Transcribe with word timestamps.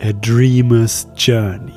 A 0.00 0.12
Dreamer's 0.12 1.06
Journey. 1.16 1.72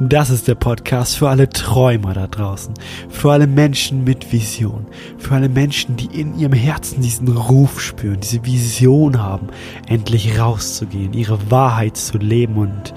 Das 0.00 0.30
ist 0.30 0.48
der 0.48 0.56
Podcast 0.56 1.16
für 1.16 1.28
alle 1.28 1.48
Träumer 1.48 2.12
da 2.12 2.26
draußen, 2.26 2.74
für 3.08 3.30
alle 3.30 3.46
Menschen 3.46 4.02
mit 4.02 4.32
Vision, 4.32 4.86
für 5.16 5.36
alle 5.36 5.48
Menschen, 5.48 5.96
die 5.96 6.06
in 6.06 6.36
ihrem 6.36 6.54
Herzen 6.54 7.02
diesen 7.02 7.28
Ruf 7.28 7.80
spüren, 7.80 8.18
diese 8.20 8.44
Vision 8.44 9.22
haben, 9.22 9.48
endlich 9.86 10.40
rauszugehen, 10.40 11.12
ihre 11.12 11.52
Wahrheit 11.52 11.96
zu 11.96 12.18
leben 12.18 12.56
und 12.56 12.92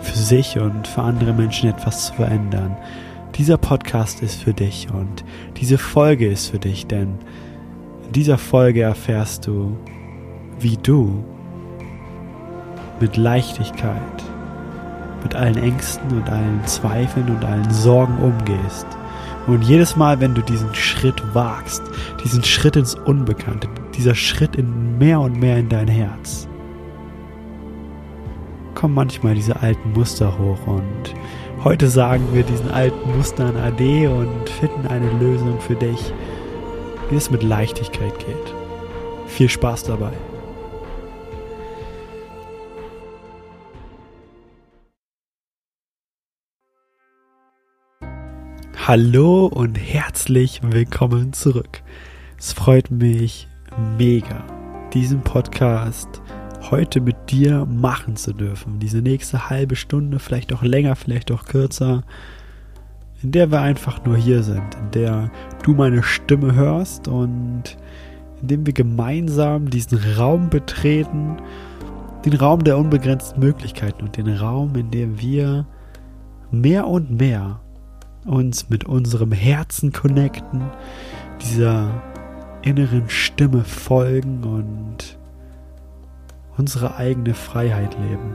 für 0.00 0.16
sich 0.16 0.58
und 0.58 0.88
für 0.88 1.02
andere 1.02 1.34
Menschen 1.34 1.68
etwas 1.68 2.06
zu 2.06 2.14
verändern. 2.14 2.78
Dieser 3.36 3.58
Podcast 3.58 4.22
ist 4.22 4.42
für 4.42 4.54
dich 4.54 4.88
und 4.90 5.22
diese 5.58 5.76
Folge 5.76 6.28
ist 6.28 6.48
für 6.48 6.58
dich, 6.58 6.86
denn 6.86 7.18
in 8.06 8.12
dieser 8.12 8.38
Folge 8.38 8.82
erfährst 8.82 9.46
du, 9.46 9.76
wie 10.58 10.78
du 10.78 11.24
mit 13.00 13.16
Leichtigkeit 13.16 14.22
mit 15.22 15.34
allen 15.34 15.56
Ängsten 15.56 16.10
und 16.12 16.28
allen 16.30 16.64
Zweifeln 16.64 17.28
und 17.28 17.44
allen 17.44 17.70
Sorgen 17.70 18.18
umgehst. 18.18 18.86
Und 19.46 19.62
jedes 19.62 19.96
Mal, 19.96 20.20
wenn 20.20 20.34
du 20.34 20.42
diesen 20.42 20.74
Schritt 20.74 21.22
wagst, 21.34 21.82
diesen 22.22 22.44
Schritt 22.44 22.76
ins 22.76 22.94
Unbekannte, 22.94 23.68
dieser 23.96 24.14
Schritt 24.14 24.56
in 24.56 24.98
mehr 24.98 25.20
und 25.20 25.38
mehr 25.38 25.58
in 25.58 25.68
dein 25.68 25.88
Herz, 25.88 26.46
kommen 28.74 28.94
manchmal 28.94 29.34
diese 29.34 29.60
alten 29.60 29.92
Muster 29.92 30.38
hoch 30.38 30.66
und 30.66 31.14
heute 31.64 31.88
sagen 31.88 32.24
wir 32.32 32.42
diesen 32.42 32.70
alten 32.70 33.16
Mustern 33.16 33.56
Ade 33.56 34.08
und 34.10 34.48
finden 34.48 34.86
eine 34.86 35.10
Lösung 35.18 35.58
für 35.60 35.74
dich, 35.74 36.12
wie 37.10 37.16
es 37.16 37.30
mit 37.30 37.42
Leichtigkeit 37.42 38.16
geht. 38.18 38.54
Viel 39.26 39.48
Spaß 39.48 39.84
dabei. 39.84 40.12
Hallo 48.88 49.44
und 49.44 49.74
herzlich 49.74 50.62
willkommen 50.62 51.34
zurück. 51.34 51.82
Es 52.38 52.54
freut 52.54 52.90
mich 52.90 53.46
mega, 53.98 54.42
diesen 54.94 55.20
Podcast 55.20 56.22
heute 56.70 57.02
mit 57.02 57.30
dir 57.30 57.66
machen 57.66 58.16
zu 58.16 58.32
dürfen. 58.32 58.78
Diese 58.78 59.02
nächste 59.02 59.50
halbe 59.50 59.76
Stunde, 59.76 60.18
vielleicht 60.18 60.54
auch 60.54 60.62
länger, 60.62 60.96
vielleicht 60.96 61.30
auch 61.30 61.44
kürzer, 61.44 62.02
in 63.22 63.30
der 63.30 63.50
wir 63.50 63.60
einfach 63.60 64.06
nur 64.06 64.16
hier 64.16 64.42
sind, 64.42 64.74
in 64.76 64.90
der 64.92 65.30
du 65.64 65.74
meine 65.74 66.02
Stimme 66.02 66.54
hörst 66.54 67.08
und 67.08 67.76
in 68.40 68.48
dem 68.48 68.64
wir 68.64 68.72
gemeinsam 68.72 69.68
diesen 69.68 69.98
Raum 70.16 70.48
betreten, 70.48 71.36
den 72.24 72.36
Raum 72.36 72.64
der 72.64 72.78
unbegrenzten 72.78 73.38
Möglichkeiten 73.38 74.02
und 74.04 74.16
den 74.16 74.34
Raum, 74.34 74.74
in 74.76 74.90
dem 74.90 75.20
wir 75.20 75.66
mehr 76.50 76.86
und 76.86 77.10
mehr 77.10 77.60
uns 78.24 78.68
mit 78.68 78.84
unserem 78.84 79.32
Herzen 79.32 79.92
connecten, 79.92 80.62
dieser 81.42 82.02
inneren 82.62 83.08
Stimme 83.08 83.64
folgen 83.64 84.44
und 84.44 85.18
unsere 86.56 86.96
eigene 86.96 87.34
Freiheit 87.34 87.96
leben. 87.98 88.34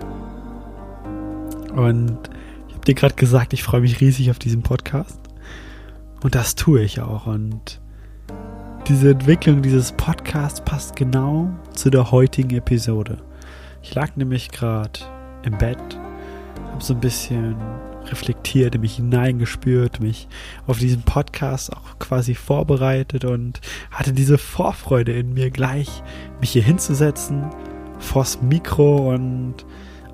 Und 1.75 2.17
ich 2.67 2.75
habe 2.75 2.85
dir 2.85 2.95
gerade 2.95 3.15
gesagt, 3.15 3.53
ich 3.53 3.63
freue 3.63 3.81
mich 3.81 3.99
riesig 3.99 4.31
auf 4.31 4.39
diesen 4.39 4.63
Podcast. 4.63 5.19
Und 6.23 6.35
das 6.35 6.55
tue 6.55 6.81
ich 6.81 7.01
auch. 7.01 7.27
Und 7.27 7.81
diese 8.87 9.11
Entwicklung 9.11 9.61
dieses 9.61 9.91
Podcasts 9.91 10.61
passt 10.61 10.95
genau 10.95 11.49
zu 11.73 11.89
der 11.89 12.11
heutigen 12.11 12.55
Episode. 12.55 13.17
Ich 13.81 13.93
lag 13.93 14.15
nämlich 14.15 14.51
gerade 14.51 14.99
im 15.43 15.57
Bett, 15.57 15.77
habe 16.71 16.83
so 16.83 16.93
ein 16.93 16.99
bisschen 17.01 17.55
reflektiert, 18.09 18.79
mich 18.79 18.95
hineingespürt, 18.95 19.99
mich 19.99 20.27
auf 20.67 20.79
diesen 20.79 21.03
Podcast 21.03 21.73
auch 21.73 21.99
quasi 21.99 22.35
vorbereitet 22.35 23.25
und 23.25 23.61
hatte 23.91 24.13
diese 24.13 24.37
Vorfreude 24.37 25.13
in 25.13 25.33
mir 25.33 25.51
gleich, 25.51 26.03
mich 26.39 26.51
hier 26.51 26.63
hinzusetzen, 26.63 27.49
vors 27.99 28.41
Mikro 28.41 29.13
und 29.13 29.65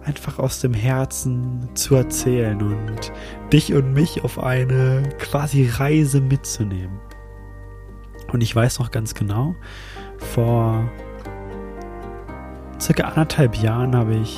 einfach 0.06 0.40
aus 0.40 0.62
dem 0.62 0.74
Herzen 0.74 1.70
zu 1.76 1.96
erzählen 1.96 2.62
und 2.62 3.12
dich 3.52 3.74
und 3.74 3.94
mich 3.94 4.24
auf 4.24 4.42
eine 4.42 5.10
quasi 5.20 5.68
Reise 5.68 6.22
mitzunehmen. 6.22 7.00
Und 8.32 8.42
ich 8.42 8.56
weiß 8.56 8.80
noch 8.80 8.92
ganz 8.92 9.14
genau, 9.14 9.56
vor 10.18 10.90
circa 12.80 13.04
anderthalb 13.04 13.56
Jahren 13.56 13.96
habe 13.96 14.16
ich 14.16 14.38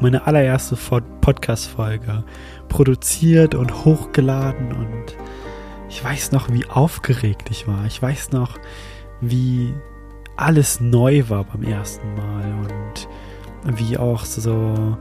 meine 0.00 0.26
allererste 0.26 0.76
Podcast-Folge 1.20 2.24
produziert 2.68 3.54
und 3.54 3.84
hochgeladen 3.84 4.72
und 4.72 5.16
ich 5.88 6.04
weiß 6.04 6.32
noch, 6.32 6.50
wie 6.52 6.66
aufgeregt 6.68 7.48
ich 7.50 7.66
war. 7.66 7.86
Ich 7.86 8.00
weiß 8.00 8.32
noch, 8.32 8.58
wie 9.20 9.74
alles 10.36 10.80
neu 10.80 11.24
war 11.28 11.44
beim 11.44 11.62
ersten 11.62 12.14
Mal 12.14 12.52
und 13.64 13.78
wie 13.78 13.96
auch 13.96 14.24
so 14.24 14.96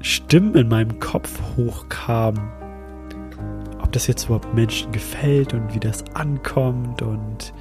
Stimmen 0.00 0.54
in 0.54 0.68
meinem 0.68 0.98
Kopf 1.00 1.40
hochkamen. 1.56 2.42
Ob 3.82 3.92
das 3.92 4.06
jetzt 4.06 4.26
überhaupt 4.26 4.54
Menschen 4.54 4.92
gefällt 4.92 5.54
und 5.54 5.74
wie 5.74 5.80
das 5.80 6.04
ankommt 6.14 7.02
und 7.02 7.52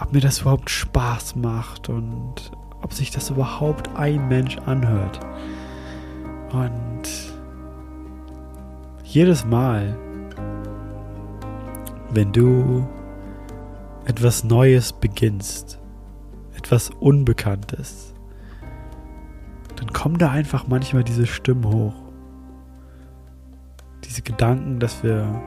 ob 0.00 0.12
mir 0.12 0.20
das 0.20 0.40
überhaupt 0.40 0.70
Spaß 0.70 1.36
macht 1.36 1.88
und 1.88 2.52
ob 2.82 2.92
sich 2.92 3.10
das 3.10 3.30
überhaupt 3.30 3.94
ein 3.96 4.28
Mensch 4.28 4.58
anhört. 4.58 5.20
Und 6.52 7.02
jedes 9.04 9.44
Mal, 9.44 9.96
wenn 12.10 12.32
du 12.32 12.86
etwas 14.06 14.44
Neues 14.44 14.92
beginnst, 14.92 15.78
etwas 16.56 16.90
Unbekanntes, 16.90 18.14
dann 19.76 19.92
kommen 19.92 20.18
da 20.18 20.30
einfach 20.30 20.66
manchmal 20.66 21.04
diese 21.04 21.26
Stimmen 21.26 21.66
hoch. 21.66 21.94
Diese 24.04 24.22
Gedanken, 24.22 24.80
dass 24.80 25.02
wir 25.02 25.40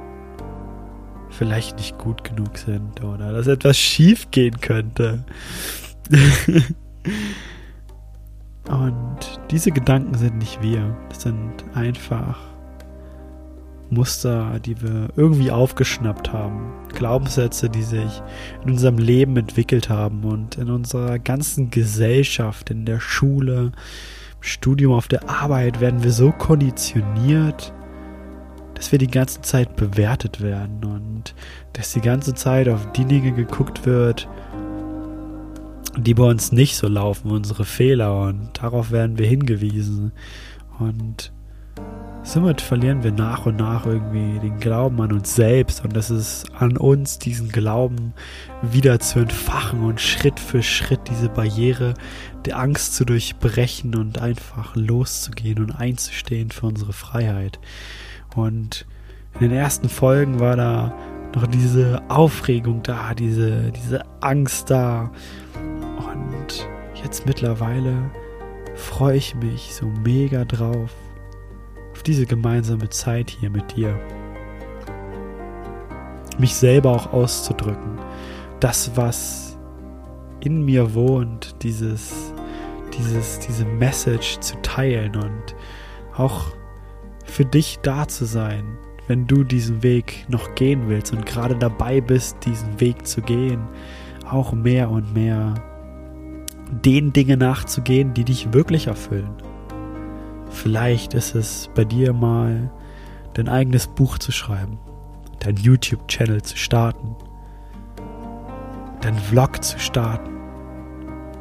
vielleicht 1.30 1.78
nicht 1.78 1.98
gut 1.98 2.24
genug 2.24 2.58
sind 2.58 3.04
oder 3.04 3.34
dass 3.34 3.48
etwas 3.48 3.78
schief 3.78 4.30
gehen 4.32 4.62
könnte. 4.62 5.24
Und 8.72 9.40
diese 9.52 9.72
Gedanken 9.72 10.18
sind 10.18 10.38
nicht 10.38 10.62
wir. 10.62 10.96
Das 11.10 11.24
sind 11.24 11.66
einfach 11.74 12.40
Muster, 13.90 14.60
die 14.60 14.82
wir 14.82 15.10
irgendwie 15.18 15.52
aufgeschnappt 15.52 16.32
haben. 16.32 16.72
Glaubenssätze, 16.94 17.70
die 17.70 17.84
sich 17.84 18.22
in 18.64 18.72
unserem 18.72 18.98
Leben 18.98 19.36
entwickelt 19.36 19.90
haben 19.90 20.24
und 20.24 20.58
in 20.58 20.70
unserer 20.70 21.20
ganzen 21.20 21.70
Gesellschaft, 21.70 22.70
in 22.70 22.86
der 22.86 23.02
Schule, 23.02 23.74
im 24.38 24.44
Studium, 24.44 24.94
auf 24.94 25.10
der 25.10 25.30
Arbeit 25.30 25.82
werden 25.82 26.04
wir 26.04 26.14
so 26.14 26.32
konditioniert, 26.32 27.74
dass 28.76 28.94
wir 28.94 29.00
die 29.00 29.08
ganze 29.08 29.42
Zeit 29.42 29.76
bewertet 29.76 30.42
werden 30.42 30.84
und 30.86 31.36
dass 31.74 31.92
die 31.92 32.02
ganze 32.02 32.34
Zeit 32.34 32.70
auf 32.70 32.94
die 32.94 33.06
Dinge 33.06 33.34
geguckt 33.34 33.86
wird, 33.86 34.30
die 35.98 36.14
bei 36.14 36.24
uns 36.24 36.52
nicht 36.52 36.76
so 36.76 36.88
laufen, 36.88 37.32
unsere 37.32 37.66
Fehler 37.66 38.22
und 38.22 38.50
darauf 38.62 38.92
werden 38.92 39.18
wir 39.18 39.28
hingewiesen. 39.28 40.12
Und 40.80 41.32
somit 42.24 42.62
verlieren 42.62 43.04
wir 43.04 43.12
nach 43.12 43.46
und 43.46 43.58
nach 43.58 43.86
irgendwie 43.86 44.40
den 44.40 44.60
Glauben 44.60 45.02
an 45.02 45.12
uns 45.12 45.36
selbst 45.36 45.84
und 45.84 45.96
es 45.98 46.10
ist 46.10 46.52
an 46.56 46.78
uns, 46.78 47.20
diesen 47.20 47.50
Glauben 47.50 48.14
wieder 48.62 49.00
zu 49.00 49.20
entfachen 49.20 49.84
und 49.84 50.00
Schritt 50.00 50.40
für 50.40 50.64
Schritt 50.64 51.02
diese 51.10 51.30
Barriere 51.30 51.94
der 52.46 52.58
Angst 52.58 52.96
zu 52.96 53.06
durchbrechen 53.06 53.96
und 53.96 54.20
einfach 54.20 54.76
loszugehen 54.76 55.60
und 55.60 55.72
einzustehen 55.72 56.52
für 56.52 56.68
unsere 56.68 56.94
Freiheit. 56.94 57.60
Und 58.36 58.86
in 59.36 59.50
den 59.50 59.58
ersten 59.58 59.90
Folgen 59.90 60.40
war 60.40 60.56
da 60.56 60.94
noch 61.36 61.48
diese 61.48 62.02
Aufregung 62.10 62.84
da, 62.84 63.14
diese, 63.14 63.72
diese 63.72 64.04
Angst 64.22 64.70
da 64.70 65.12
und 65.56 66.68
jetzt 67.04 67.26
mittlerweile 67.26 68.12
freue 68.76 69.18
ich 69.18 69.36
mich 69.36 69.74
so 69.74 69.86
mega 70.04 70.46
drauf 70.46 70.92
auf 71.94 72.04
diese 72.04 72.26
gemeinsame 72.26 72.90
Zeit 72.90 73.30
hier 73.30 73.50
mit 73.50 73.76
dir. 73.76 74.00
Mich 76.40 76.56
selber 76.56 76.92
auch 76.92 77.14
auszudrücken. 77.14 78.00
Das, 78.60 78.96
was 78.96 79.58
in 80.40 80.64
mir 80.64 80.94
wohnt, 80.94 81.56
dieses, 81.62 82.34
dieses, 82.98 83.40
diese 83.40 83.66
Message 83.66 84.40
zu 84.40 84.56
teilen 84.62 85.16
und 85.16 85.56
auch 86.16 86.48
für 87.26 87.46
dich 87.46 87.80
da 87.84 88.08
zu 88.08 88.26
sein, 88.26 88.78
wenn 89.08 89.28
du 89.28 89.44
diesen 89.44 89.84
Weg 89.84 90.26
noch 90.30 90.56
gehen 90.56 90.88
willst 90.88 91.14
und 91.14 91.26
gerade 91.26 91.56
dabei 91.56 92.02
bist, 92.02 92.38
diesen 92.46 92.80
Weg 92.80 93.08
zu 93.08 93.22
gehen, 93.22 93.62
auch 94.30 94.54
mehr 94.54 94.90
und 94.90 95.14
mehr 95.14 95.56
den 96.72 97.12
Dinge 97.12 97.38
nachzugehen, 97.38 98.14
die 98.14 98.24
dich 98.24 98.54
wirklich 98.54 98.88
erfüllen. 98.88 99.32
Vielleicht 100.50 101.14
ist 101.14 101.36
es 101.36 101.70
bei 101.76 101.84
dir 101.84 102.14
mal 102.14 102.72
dein 103.34 103.50
eigenes 103.50 103.88
Buch 103.88 104.18
zu 104.18 104.32
schreiben, 104.32 104.80
dein 105.40 105.56
YouTube-Channel 105.56 106.42
zu 106.42 106.58
starten, 106.58 107.16
dein 109.02 109.16
Vlog 109.16 109.64
zu 109.64 109.80
starten, 109.80 110.32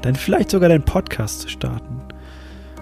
dann 0.03 0.15
vielleicht 0.15 0.51
sogar 0.51 0.69
dein 0.69 0.85
Podcast 0.85 1.41
zu 1.41 1.49
starten. 1.49 2.01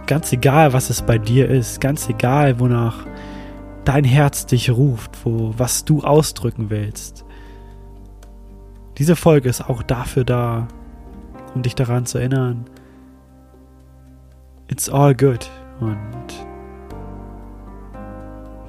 Ganz 0.07 0.33
egal, 0.33 0.73
was 0.73 0.91
es 0.91 1.03
bei 1.03 1.19
dir 1.19 1.49
ist, 1.49 1.81
ganz 1.81 2.09
egal, 2.09 2.61
wonach 2.61 3.05
dein 3.85 4.05
Herz 4.05 4.47
dich 4.47 4.71
ruft, 4.71 5.25
wo 5.25 5.55
was 5.57 5.85
du 5.85 6.03
ausdrücken 6.03 6.71
willst. 6.71 7.25
Diese 8.99 9.17
Folge 9.17 9.49
ist 9.49 9.69
auch 9.69 9.83
dafür 9.83 10.25
da, 10.25 10.69
um 11.55 11.63
dich 11.63 11.75
daran 11.75 12.05
zu 12.07 12.19
erinnern, 12.19 12.65
it's 14.69 14.89
all 14.89 15.15
good 15.15 15.49
und 15.81 16.49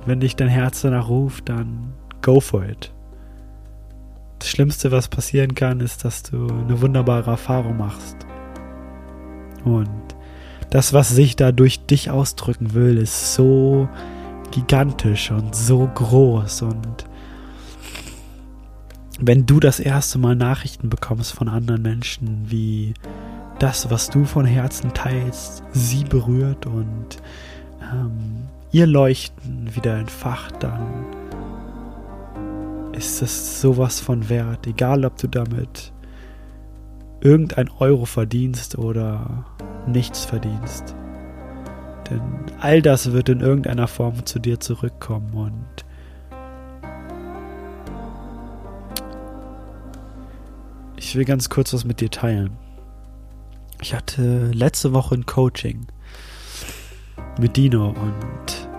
wenn 0.06 0.19
dich 0.19 0.35
dein 0.35 0.47
Herz 0.47 0.81
danach 0.81 1.09
ruft, 1.09 1.50
dann 1.50 1.94
go 2.21 2.39
for 2.39 2.63
it. 2.63 2.91
Das 4.39 4.50
Schlimmste, 4.50 4.91
was 4.91 5.09
passieren 5.09 5.53
kann, 5.53 5.81
ist, 5.81 6.05
dass 6.05 6.23
du 6.23 6.47
eine 6.47 6.81
wunderbare 6.81 7.31
Erfahrung 7.31 7.77
machst. 7.77 8.15
Und 9.65 9.89
das, 10.69 10.94
was 10.94 11.09
sich 11.09 11.35
da 11.35 11.51
durch 11.51 11.85
dich 11.85 12.09
ausdrücken 12.09 12.73
will, 12.73 12.97
ist 12.97 13.33
so 13.33 13.89
gigantisch 14.51 15.31
und 15.31 15.56
so 15.56 15.90
groß. 15.94 16.63
Und 16.63 17.06
wenn 19.19 19.46
du 19.46 19.60
das 19.60 19.80
erste 19.80 20.18
Mal 20.18 20.36
Nachrichten 20.36 20.90
bekommst 20.90 21.34
von 21.34 21.50
anderen 21.50 21.81
Menschen, 21.81 22.46
wie 22.50 22.94
das, 23.60 23.90
was 23.90 24.10
du 24.10 24.25
von 24.25 24.46
Herzen 24.46 24.94
teilst, 24.94 25.63
sie 25.72 26.04
berührt 26.04 26.66
und 26.66 27.22
ähm, 27.81 28.48
ihr 28.72 28.88
Leuchten 28.88 29.75
wieder 29.75 29.98
entfacht, 29.98 30.63
dann 30.63 31.06
ist 32.94 33.22
es 33.22 33.62
sowas 33.62 34.00
von 34.00 34.30
wert, 34.30 34.68
egal 34.68 35.06
ob 35.06 35.18
du 35.18 35.28
damit 35.28 35.92
irgendein 37.22 37.69
Euro 37.80 38.06
verdienst 38.06 38.78
oder 38.78 39.46
nichts 39.88 40.25
verdienst. 40.25 40.96
Denn 42.09 42.21
all 42.59 42.81
das 42.81 43.11
wird 43.11 43.29
in 43.29 43.41
irgendeiner 43.41 43.88
Form 43.88 44.25
zu 44.25 44.39
dir 44.39 44.59
zurückkommen 44.59 45.33
und 45.33 45.85
ich 50.97 51.15
will 51.15 51.25
ganz 51.25 51.50
kurz 51.50 51.73
was 51.73 51.85
mit 51.85 52.01
dir 52.01 52.09
teilen. 52.09 52.57
Ich 53.81 53.94
hatte 53.94 54.51
letzte 54.51 54.94
Woche 54.94 55.15
ein 55.15 55.25
Coaching 55.25 55.88
mit 57.39 57.56
Dino 57.56 57.89
und 57.89 58.69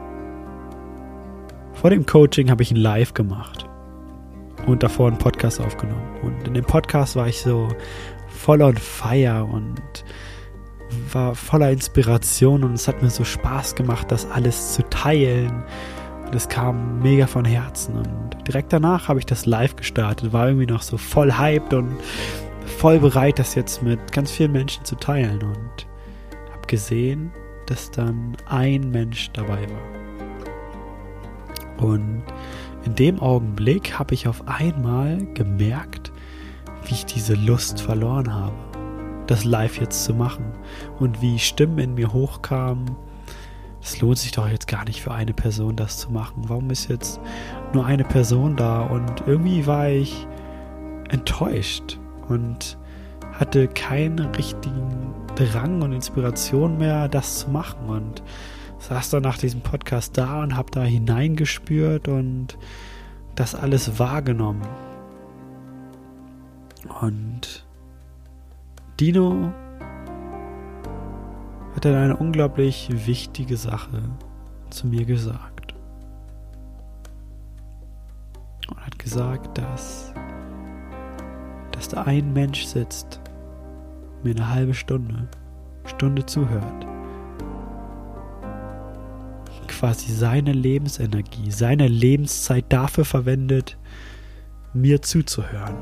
vor 1.72 1.90
dem 1.90 2.04
Coaching 2.04 2.50
habe 2.50 2.62
ich 2.62 2.70
ein 2.70 2.76
Live 2.76 3.14
gemacht 3.14 3.64
und 4.66 4.82
davor 4.82 5.08
einen 5.08 5.18
Podcast 5.18 5.60
aufgenommen. 5.60 6.18
Und 6.22 6.46
in 6.46 6.54
dem 6.54 6.64
Podcast 6.64 7.16
war 7.16 7.26
ich 7.26 7.40
so 7.40 7.68
voll 8.28 8.60
on 8.60 8.76
fire 8.76 9.44
und 9.44 10.04
war 11.14 11.34
voller 11.34 11.70
Inspiration 11.70 12.64
und 12.64 12.74
es 12.74 12.88
hat 12.88 13.02
mir 13.02 13.10
so 13.10 13.24
Spaß 13.24 13.74
gemacht, 13.74 14.10
das 14.10 14.30
alles 14.30 14.74
zu 14.74 14.82
teilen. 14.88 15.62
Und 16.26 16.34
es 16.34 16.48
kam 16.48 17.00
mega 17.00 17.26
von 17.26 17.44
Herzen. 17.44 17.96
Und 17.96 18.36
direkt 18.46 18.72
danach 18.72 19.08
habe 19.08 19.18
ich 19.18 19.26
das 19.26 19.46
live 19.46 19.76
gestartet, 19.76 20.32
war 20.32 20.46
irgendwie 20.46 20.66
noch 20.66 20.82
so 20.82 20.96
voll 20.96 21.32
hyped 21.32 21.74
und 21.74 21.96
voll 22.78 22.98
bereit, 23.00 23.38
das 23.38 23.54
jetzt 23.54 23.82
mit 23.82 24.12
ganz 24.12 24.30
vielen 24.30 24.52
Menschen 24.52 24.84
zu 24.84 24.94
teilen. 24.94 25.42
Und 25.42 25.86
habe 26.52 26.66
gesehen, 26.66 27.32
dass 27.66 27.90
dann 27.90 28.36
ein 28.46 28.90
Mensch 28.90 29.30
dabei 29.32 29.66
war. 29.68 29.80
Und 31.86 32.22
in 32.84 32.94
dem 32.94 33.20
Augenblick 33.20 33.98
habe 33.98 34.14
ich 34.14 34.28
auf 34.28 34.46
einmal 34.46 35.18
gemerkt, 35.34 36.12
wie 36.84 36.94
ich 36.94 37.06
diese 37.06 37.34
Lust 37.34 37.80
verloren 37.80 38.32
habe 38.32 38.69
das 39.30 39.44
live 39.44 39.80
jetzt 39.80 40.04
zu 40.04 40.12
machen. 40.12 40.44
Und 40.98 41.22
wie 41.22 41.38
Stimmen 41.38 41.78
in 41.78 41.94
mir 41.94 42.12
hochkamen, 42.12 42.96
es 43.80 44.00
lohnt 44.00 44.18
sich 44.18 44.32
doch 44.32 44.48
jetzt 44.48 44.66
gar 44.68 44.84
nicht 44.84 45.02
für 45.02 45.12
eine 45.12 45.32
Person 45.32 45.76
das 45.76 45.98
zu 45.98 46.10
machen. 46.10 46.48
Warum 46.48 46.70
ist 46.70 46.88
jetzt 46.90 47.20
nur 47.72 47.86
eine 47.86 48.04
Person 48.04 48.56
da? 48.56 48.82
Und 48.82 49.22
irgendwie 49.26 49.66
war 49.66 49.88
ich 49.88 50.26
enttäuscht 51.08 51.98
und 52.28 52.76
hatte 53.32 53.68
keinen 53.68 54.18
richtigen 54.34 55.14
Drang 55.36 55.80
und 55.80 55.92
Inspiration 55.92 56.76
mehr, 56.76 57.08
das 57.08 57.38
zu 57.38 57.50
machen. 57.50 57.88
Und 57.88 58.22
saß 58.78 59.10
dann 59.10 59.22
nach 59.22 59.38
diesem 59.38 59.60
Podcast 59.60 60.18
da 60.18 60.42
und 60.42 60.56
habe 60.56 60.70
da 60.72 60.82
hineingespürt 60.82 62.08
und 62.08 62.58
das 63.36 63.54
alles 63.54 63.98
wahrgenommen. 63.98 64.62
Und 67.00 67.64
Dino 69.00 69.50
hat 71.74 71.86
dann 71.86 71.94
eine 71.94 72.16
unglaublich 72.18 72.90
wichtige 73.06 73.56
Sache 73.56 74.02
zu 74.68 74.88
mir 74.88 75.06
gesagt. 75.06 75.74
Und 78.68 78.78
hat 78.84 78.98
gesagt, 78.98 79.56
dass, 79.56 80.12
dass 81.72 81.88
da 81.88 82.02
ein 82.02 82.34
Mensch 82.34 82.66
sitzt, 82.66 83.22
mir 84.22 84.34
eine 84.34 84.50
halbe 84.50 84.74
Stunde, 84.74 85.28
Stunde 85.86 86.26
zuhört. 86.26 86.86
Quasi 89.66 90.12
seine 90.12 90.52
Lebensenergie, 90.52 91.50
seine 91.50 91.88
Lebenszeit 91.88 92.66
dafür 92.68 93.06
verwendet, 93.06 93.78
mir 94.74 95.00
zuzuhören. 95.00 95.74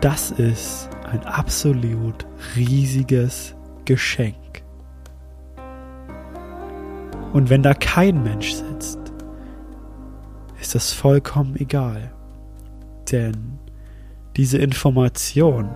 Das 0.00 0.32
ist 0.32 0.90
ein 1.08 1.24
absolut 1.24 2.26
riesiges 2.56 3.54
Geschenk. 3.84 4.62
Und 7.32 7.50
wenn 7.50 7.62
da 7.62 7.74
kein 7.74 8.22
Mensch 8.22 8.54
sitzt, 8.54 8.98
ist 10.60 10.74
das 10.74 10.92
vollkommen 10.92 11.56
egal. 11.56 12.12
Denn 13.10 13.58
diese 14.36 14.58
Information 14.58 15.68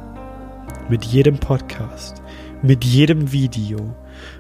mit 0.89 1.05
jedem 1.05 1.39
Podcast, 1.39 2.23
mit 2.63 2.85
jedem 2.85 3.33
Video, 3.33 3.95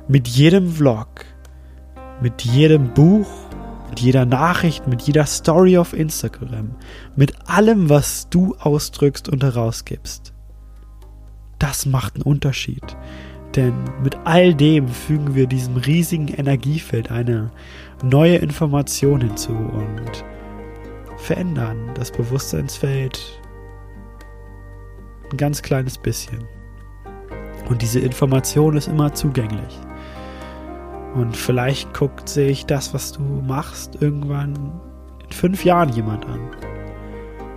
mit 0.08 0.28
jedem 0.28 0.70
Vlog, 0.70 1.24
mit 2.20 2.42
jedem 2.42 2.92
Buch, 2.94 3.28
mit 3.90 4.00
jeder 4.00 4.24
Nachricht, 4.24 4.86
mit 4.86 5.02
jeder 5.02 5.26
Story 5.26 5.76
auf 5.76 5.92
Instagram, 5.92 6.74
mit 7.16 7.34
allem, 7.48 7.90
was 7.90 8.28
du 8.30 8.54
ausdrückst 8.58 9.28
und 9.28 9.42
herausgibst, 9.42 10.32
das 11.62 11.86
macht 11.86 12.16
einen 12.16 12.24
Unterschied. 12.24 12.82
Denn 13.54 13.74
mit 14.02 14.16
all 14.24 14.54
dem 14.54 14.88
fügen 14.88 15.34
wir 15.34 15.46
diesem 15.46 15.76
riesigen 15.76 16.28
Energiefeld 16.28 17.10
eine 17.10 17.50
neue 18.02 18.36
Information 18.36 19.20
hinzu 19.20 19.52
und 19.52 20.24
verändern 21.18 21.90
das 21.94 22.10
Bewusstseinsfeld 22.10 23.40
ein 25.30 25.36
ganz 25.36 25.62
kleines 25.62 25.98
bisschen. 25.98 26.44
Und 27.68 27.82
diese 27.82 28.00
Information 28.00 28.76
ist 28.76 28.88
immer 28.88 29.14
zugänglich. 29.14 29.78
Und 31.14 31.36
vielleicht 31.36 31.94
guckt 31.94 32.28
sich 32.28 32.66
das, 32.66 32.92
was 32.92 33.12
du 33.12 33.22
machst, 33.22 34.00
irgendwann 34.00 34.80
in 35.24 35.30
fünf 35.30 35.64
Jahren 35.64 35.90
jemand 35.90 36.26
an. 36.26 36.40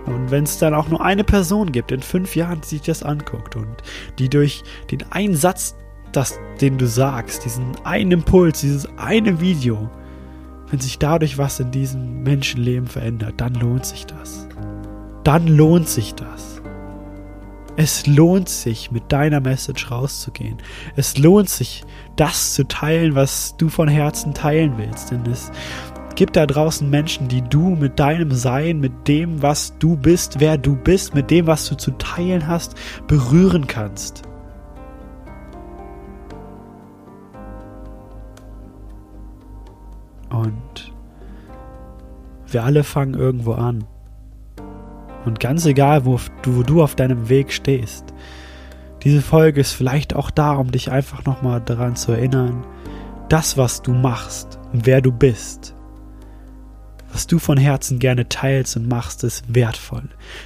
Und 0.06 0.30
wenn 0.30 0.44
es 0.44 0.58
dann 0.58 0.74
auch 0.74 0.88
nur 0.88 1.04
eine 1.04 1.24
Person 1.24 1.72
gibt 1.72 1.90
in 1.92 2.00
fünf 2.00 2.36
Jahren, 2.36 2.60
die 2.60 2.68
sich 2.68 2.82
das 2.82 3.02
anguckt 3.02 3.56
und 3.56 3.82
die 4.18 4.28
durch 4.28 4.62
den 4.90 5.04
einen 5.10 5.34
Satz, 5.34 5.76
das, 6.12 6.38
den 6.60 6.78
du 6.78 6.86
sagst, 6.86 7.44
diesen 7.44 7.72
einen 7.84 8.12
Impuls, 8.12 8.60
dieses 8.60 8.88
eine 8.96 9.40
Video, 9.40 9.90
wenn 10.70 10.80
sich 10.80 10.98
dadurch 10.98 11.38
was 11.38 11.60
in 11.60 11.70
diesem 11.70 12.22
Menschenleben 12.22 12.86
verändert, 12.86 13.34
dann 13.38 13.54
lohnt 13.54 13.84
sich 13.84 14.06
das. 14.06 14.46
Dann 15.24 15.46
lohnt 15.48 15.88
sich 15.88 16.14
das. 16.14 16.62
Es 17.76 18.06
lohnt 18.06 18.48
sich, 18.48 18.90
mit 18.90 19.12
deiner 19.12 19.40
Message 19.40 19.90
rauszugehen. 19.90 20.56
Es 20.96 21.18
lohnt 21.18 21.50
sich, 21.50 21.84
das 22.16 22.54
zu 22.54 22.66
teilen, 22.66 23.14
was 23.14 23.56
du 23.58 23.68
von 23.68 23.86
Herzen 23.86 24.32
teilen 24.32 24.78
willst. 24.78 25.10
Denn 25.10 25.26
es 25.26 25.52
gibt 26.16 26.36
da 26.36 26.46
draußen 26.46 26.88
Menschen, 26.90 27.28
die 27.28 27.42
du 27.42 27.76
mit 27.76 28.00
deinem 28.00 28.32
Sein, 28.32 28.80
mit 28.80 29.06
dem, 29.06 29.42
was 29.42 29.78
du 29.78 29.96
bist, 29.96 30.40
wer 30.40 30.58
du 30.58 30.74
bist, 30.74 31.14
mit 31.14 31.30
dem, 31.30 31.46
was 31.46 31.68
du 31.68 31.76
zu 31.76 31.92
teilen 31.92 32.48
hast, 32.48 32.74
berühren 33.06 33.66
kannst. 33.66 34.22
Und 40.30 40.92
wir 42.48 42.64
alle 42.64 42.82
fangen 42.82 43.14
irgendwo 43.14 43.52
an. 43.52 43.84
Und 45.24 45.40
ganz 45.40 45.66
egal, 45.66 46.04
wo 46.04 46.18
du, 46.42 46.56
wo 46.56 46.62
du 46.62 46.82
auf 46.82 46.94
deinem 46.94 47.28
Weg 47.28 47.52
stehst, 47.52 48.12
Diese 49.06 49.22
Folge 49.22 49.60
ist 49.60 49.70
vielleicht 49.70 50.16
auch 50.16 50.32
da, 50.32 50.54
um 50.54 50.72
dich 50.72 50.90
einfach 50.90 51.24
nochmal 51.24 51.60
daran 51.60 51.94
zu 51.94 52.10
erinnern, 52.10 52.66
das, 53.28 53.56
was 53.56 53.80
du 53.80 53.92
machst, 53.92 54.58
wer 54.72 55.00
du 55.00 55.12
bist, 55.12 55.75
was 57.16 57.26
du 57.26 57.38
von 57.38 57.56
Herzen 57.56 57.98
gerne 57.98 58.28
teilst 58.28 58.76
und 58.76 58.88
machst, 58.88 59.24
ist 59.24 59.42
wertvoll. 59.48 60.02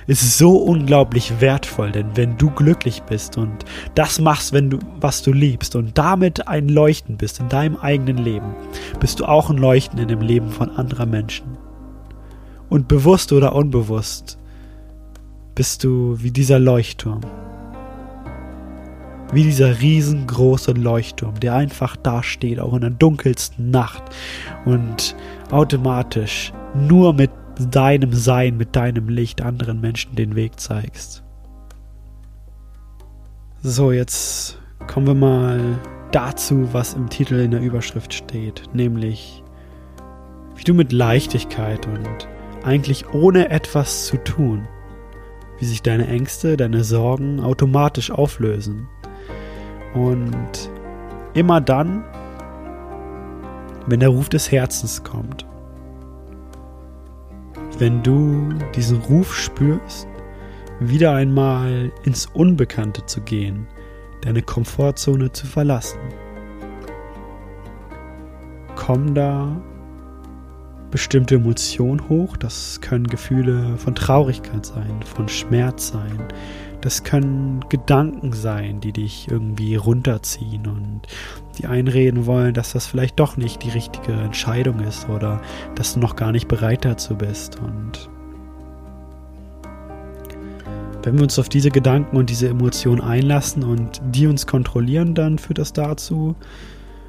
Ist 0.07 0.39
so 0.39 0.57
unglaublich 0.57 1.41
wertvoll, 1.41 1.91
denn 1.91 2.17
wenn 2.17 2.39
du 2.39 2.49
glücklich 2.49 3.03
bist 3.03 3.37
und 3.37 3.65
das 3.97 4.21
machst, 4.21 4.53
wenn 4.53 4.71
du, 4.71 4.79
was 5.01 5.23
du 5.23 5.33
liebst 5.33 5.75
und 5.75 5.99
damit 5.99 6.47
ein 6.47 6.69
Leuchten 6.69 7.17
bist 7.17 7.41
in 7.41 7.49
deinem 7.49 7.77
eigenen 7.77 8.19
Leben, 8.19 8.55
bist 9.01 9.19
du 9.19 9.25
auch 9.25 9.51
ein 9.51 9.59
Leuchten 9.59 9.99
in 9.99 10.07
dem 10.07 10.21
Leben 10.21 10.53
von 10.53 10.71
anderen 10.71 11.11
Menschen. 11.11 11.59
Und 12.69 12.87
bewusst 12.87 13.33
oder 13.33 13.53
unbewusst 13.57 14.39
bist 15.57 15.83
du 15.83 16.19
wie 16.21 16.31
dieser 16.31 16.61
Leuchtturm. 16.61 17.23
Wie 19.33 19.45
dieser 19.45 19.81
riesengroße 19.81 20.73
Leuchtturm, 20.73 21.39
der 21.39 21.55
einfach 21.55 21.97
da 21.97 22.23
steht, 22.23 22.59
auch 22.59 22.75
in 22.75 22.81
der 22.81 22.91
dunkelsten 22.91 23.71
Nacht 23.71 24.03
und 24.65 25.15
automatisch 25.51 26.53
nur 26.75 27.15
mit 27.15 27.31
deinem 27.71 28.13
Sein, 28.13 28.57
mit 28.57 28.75
deinem 28.75 29.09
Licht 29.09 29.41
anderen 29.41 29.81
Menschen 29.81 30.17
den 30.17 30.35
Weg 30.35 30.59
zeigst. 30.59 31.23
So, 33.63 33.93
jetzt 33.93 34.59
kommen 34.87 35.07
wir 35.07 35.15
mal 35.15 35.79
dazu, 36.13 36.69
was 36.73 36.95
im 36.95 37.09
Titel 37.09 37.35
in 37.35 37.51
der 37.51 37.61
Überschrift 37.61 38.13
steht, 38.13 38.63
nämlich 38.73 39.45
wie 40.57 40.65
du 40.65 40.75
mit 40.75 40.93
Leichtigkeit 40.93 41.87
und 41.87 42.29
eigentlich 42.65 43.15
ohne 43.15 43.51
etwas 43.51 44.07
zu 44.07 44.17
tun, 44.17 44.67
wie 45.59 45.67
sich 45.67 45.83
deine 45.83 46.09
Ängste, 46.09 46.57
deine 46.57 46.85
Sorgen 46.85 47.41
automatisch 47.41 48.11
auflösen. 48.11 48.89
Und 49.95 50.71
immer 51.35 51.61
dann, 51.61 52.05
wenn 53.87 54.01
der 54.01 54.11
Ruf 54.11 54.29
des 54.29 54.51
Herzens 54.53 55.03
kommt, 55.03 55.47
wenn 57.79 58.03
du 58.03 58.53
diesen 58.75 58.99
Ruf 58.99 59.35
spürst, 59.35 60.07
wieder 60.81 61.15
einmal 61.15 61.93
ins 62.05 62.27
Unbekannte 62.27 63.05
zu 63.07 63.21
gehen, 63.23 63.67
deine 64.23 64.43
Komfortzone 64.43 65.33
zu 65.33 65.47
verlassen. 65.47 65.99
Kommen 68.77 69.15
da 69.15 69.61
bestimmte 70.91 71.37
Emotionen 71.37 72.09
hoch, 72.09 72.37
das 72.37 72.81
können 72.81 73.07
Gefühle 73.07 73.77
von 73.77 73.95
Traurigkeit 73.95 74.67
sein, 74.67 75.01
von 75.05 75.29
Schmerz 75.29 75.89
sein, 75.89 76.19
das 76.81 77.05
können 77.05 77.65
Gedanken 77.69 78.33
sein, 78.33 78.81
die 78.81 78.93
dich 78.93 79.29
irgendwie 79.31 79.75
runterziehen 79.77 80.67
und 80.67 81.03
die 81.59 81.67
einreden 81.67 82.27
wollen, 82.27 82.55
dass 82.55 82.73
das 82.73 82.87
vielleicht 82.87 83.21
doch 83.21 83.37
nicht 83.37 83.63
die 83.63 83.71
richtige 83.71 84.13
Entscheidung 84.13 84.81
ist 84.81 85.09
oder 85.09 85.41
dass 85.75 85.95
du 85.95 86.01
noch 86.01 86.17
gar 86.17 86.33
nicht 86.33 86.49
bereit 86.49 86.85
dazu 86.85 87.17
bist. 87.17 87.59
Und 87.61 88.09
wenn 91.03 91.17
wir 91.17 91.23
uns 91.23 91.39
auf 91.39 91.49
diese 91.49 91.71
Gedanken 91.71 92.17
und 92.17 92.31
diese 92.31 92.49
Emotionen 92.49 93.01
einlassen 93.01 93.63
und 93.63 94.01
die 94.05 94.27
uns 94.27 94.47
kontrollieren, 94.47 95.15
dann 95.15 95.39
führt 95.39 95.59
das 95.59 95.73
dazu, 95.73 96.35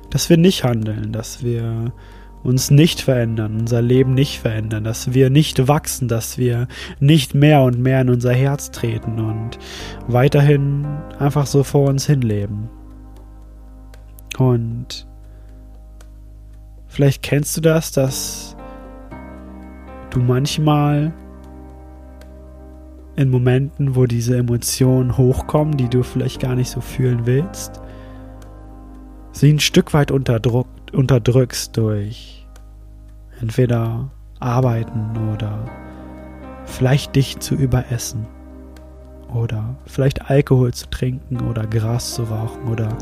dass 0.09 0.29
wir 0.29 0.37
nicht 0.37 0.63
handeln, 0.63 1.13
dass 1.13 1.43
wir 1.43 1.93
uns 2.43 2.71
nicht 2.71 3.01
verändern, 3.01 3.59
unser 3.59 3.81
Leben 3.81 4.13
nicht 4.13 4.39
verändern, 4.39 4.83
dass 4.83 5.13
wir 5.13 5.29
nicht 5.29 5.67
wachsen, 5.67 6.07
dass 6.07 6.37
wir 6.37 6.67
nicht 6.99 7.35
mehr 7.35 7.61
und 7.61 7.79
mehr 7.79 8.01
in 8.01 8.09
unser 8.09 8.33
Herz 8.33 8.71
treten 8.71 9.19
und 9.19 9.59
weiterhin 10.07 10.85
einfach 11.19 11.45
so 11.45 11.63
vor 11.63 11.87
uns 11.89 12.05
hinleben. 12.05 12.69
Und 14.37 15.07
vielleicht 16.87 17.21
kennst 17.21 17.57
du 17.57 17.61
das, 17.61 17.91
dass 17.91 18.55
du 20.09 20.19
manchmal 20.19 21.13
in 23.15 23.29
Momenten, 23.29 23.95
wo 23.95 24.05
diese 24.05 24.37
Emotionen 24.37 25.17
hochkommen, 25.17 25.77
die 25.77 25.89
du 25.89 26.01
vielleicht 26.01 26.39
gar 26.41 26.55
nicht 26.55 26.69
so 26.69 26.81
fühlen 26.81 27.25
willst, 27.25 27.81
sie 29.31 29.51
ein 29.51 29.59
Stück 29.59 29.93
weit 29.93 30.11
unterdrückt 30.11 30.80
unterdrückst 30.93 31.75
durch 31.77 32.45
entweder 33.39 34.09
Arbeiten 34.39 35.33
oder 35.33 35.65
vielleicht 36.65 37.15
dich 37.15 37.39
zu 37.39 37.55
überessen 37.55 38.27
oder 39.33 39.75
vielleicht 39.85 40.29
Alkohol 40.29 40.73
zu 40.73 40.89
trinken 40.89 41.41
oder 41.41 41.65
Gras 41.65 42.15
zu 42.15 42.23
rauchen 42.23 42.67
oder 42.67 42.97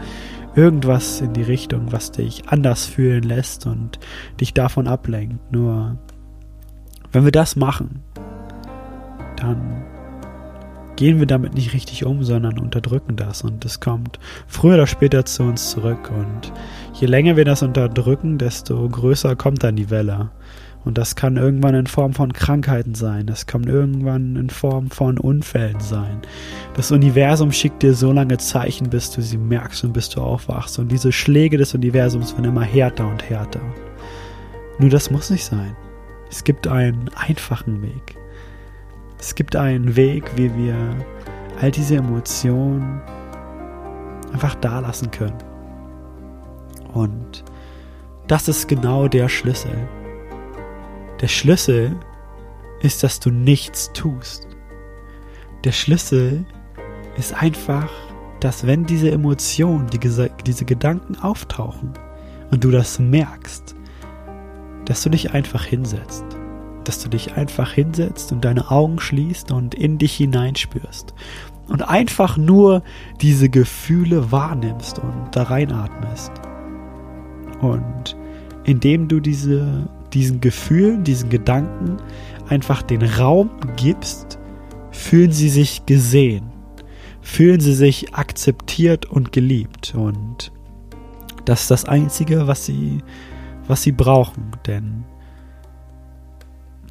irgendwas 0.55 1.21
in 1.21 1.33
die 1.33 1.43
Richtung, 1.43 1.91
was 1.91 2.11
dich 2.11 2.47
anders 2.47 2.85
fühlen 2.85 3.23
lässt 3.23 3.65
und 3.65 3.99
dich 4.39 4.53
davon 4.53 4.87
ablenkt. 4.87 5.51
Nur 5.51 5.97
wenn 7.11 7.23
wir 7.23 7.31
das 7.31 7.55
machen, 7.55 8.01
dann 9.37 9.83
gehen 10.99 11.19
wir 11.19 11.27
damit 11.27 11.53
nicht 11.53 11.71
richtig 11.71 12.05
um, 12.05 12.25
sondern 12.25 12.59
unterdrücken 12.59 13.15
das 13.15 13.41
und 13.41 13.63
es 13.63 13.79
kommt 13.79 14.19
früher 14.47 14.73
oder 14.73 14.85
später 14.85 15.23
zu 15.23 15.43
uns 15.43 15.71
zurück 15.71 16.11
und 16.11 16.51
je 16.99 17.07
länger 17.07 17.37
wir 17.37 17.45
das 17.45 17.63
unterdrücken, 17.63 18.37
desto 18.37 18.89
größer 18.89 19.37
kommt 19.37 19.63
dann 19.63 19.77
die 19.77 19.89
Welle. 19.89 20.29
Und 20.83 20.97
das 20.97 21.15
kann 21.15 21.37
irgendwann 21.37 21.73
in 21.73 21.87
Form 21.87 22.11
von 22.11 22.33
Krankheiten 22.33 22.95
sein. 22.95 23.27
Das 23.27 23.45
kann 23.45 23.63
irgendwann 23.63 24.35
in 24.35 24.49
Form 24.49 24.89
von 24.89 25.17
Unfällen 25.17 25.79
sein. 25.79 26.19
Das 26.73 26.91
Universum 26.91 27.53
schickt 27.53 27.81
dir 27.81 27.93
so 27.93 28.11
lange 28.11 28.37
Zeichen, 28.37 28.89
bis 28.89 29.09
du 29.11 29.21
sie 29.21 29.37
merkst 29.37 29.85
und 29.85 29.93
bis 29.93 30.09
du 30.09 30.19
aufwachst. 30.19 30.79
Und 30.79 30.91
diese 30.91 31.13
Schläge 31.13 31.57
des 31.57 31.73
Universums 31.73 32.33
werden 32.33 32.45
immer 32.45 32.63
härter 32.63 33.07
und 33.07 33.29
härter. 33.29 33.61
Nur 34.79 34.89
das 34.89 35.11
muss 35.11 35.29
nicht 35.29 35.45
sein. 35.45 35.77
Es 36.29 36.43
gibt 36.43 36.67
einen 36.67 37.09
einfachen 37.15 37.81
Weg. 37.81 38.18
Es 39.19 39.35
gibt 39.35 39.55
einen 39.57 39.97
Weg, 39.97 40.23
wie 40.37 40.53
wir 40.55 40.75
all 41.59 41.71
diese 41.71 41.97
Emotionen 41.97 43.01
einfach 44.31 44.55
da 44.55 44.79
lassen 44.79 45.11
können. 45.11 45.37
Und 46.93 47.43
das 48.27 48.47
ist 48.47 48.67
genau 48.67 49.09
der 49.09 49.27
Schlüssel. 49.27 49.75
Der 51.19 51.27
Schlüssel 51.27 51.97
ist, 52.81 53.03
dass 53.03 53.19
du 53.19 53.29
nichts 53.29 53.91
tust. 53.91 54.47
Der 55.65 55.73
Schlüssel 55.73 56.45
ist 57.17 57.33
einfach, 57.33 57.91
dass 58.39 58.65
wenn 58.65 58.85
diese 58.85 59.11
Emotionen, 59.11 59.87
die, 59.87 59.99
diese 60.45 60.63
Gedanken 60.63 61.17
auftauchen 61.17 61.93
und 62.51 62.63
du 62.63 62.71
das 62.71 62.99
merkst, 62.99 63.75
dass 64.85 65.03
du 65.03 65.09
dich 65.09 65.31
einfach 65.33 65.65
hinsetzt. 65.65 66.38
Dass 66.89 67.03
du 67.03 67.07
dich 67.07 67.33
einfach 67.33 67.71
hinsetzt 67.71 68.31
und 68.31 68.43
deine 68.43 68.71
Augen 68.71 68.99
schließt 68.99 69.51
und 69.51 69.75
in 69.75 69.99
dich 69.99 70.15
hineinspürst. 70.15 71.13
Und 71.67 71.87
einfach 71.87 72.35
nur 72.35 72.81
diese 73.21 73.47
Gefühle 73.47 74.31
wahrnimmst 74.31 74.97
und 74.97 75.27
da 75.33 75.43
reinatmest. 75.43 76.31
Und 77.61 78.17
indem 78.63 79.07
du 79.07 79.19
diese, 79.19 79.87
diesen 80.13 80.41
Gefühlen, 80.41 81.03
diesen 81.03 81.29
Gedanken 81.29 81.97
einfach 82.47 82.81
den 82.81 83.03
Raum 83.03 83.51
gibst, 83.75 84.39
fühlen 84.89 85.31
sie 85.31 85.49
sich 85.49 85.85
gesehen, 85.85 86.49
fühlen 87.21 87.59
sie 87.59 87.75
sich 87.75 88.15
akzeptiert 88.15 89.05
und 89.05 89.31
geliebt. 89.31 89.93
Und 89.95 90.51
das 91.45 91.61
ist 91.61 91.69
das 91.69 91.85
Einzige, 91.85 92.47
was 92.47 92.65
sie, 92.65 93.03
was 93.67 93.83
sie 93.83 93.91
brauchen. 93.91 94.53
Denn 94.65 95.03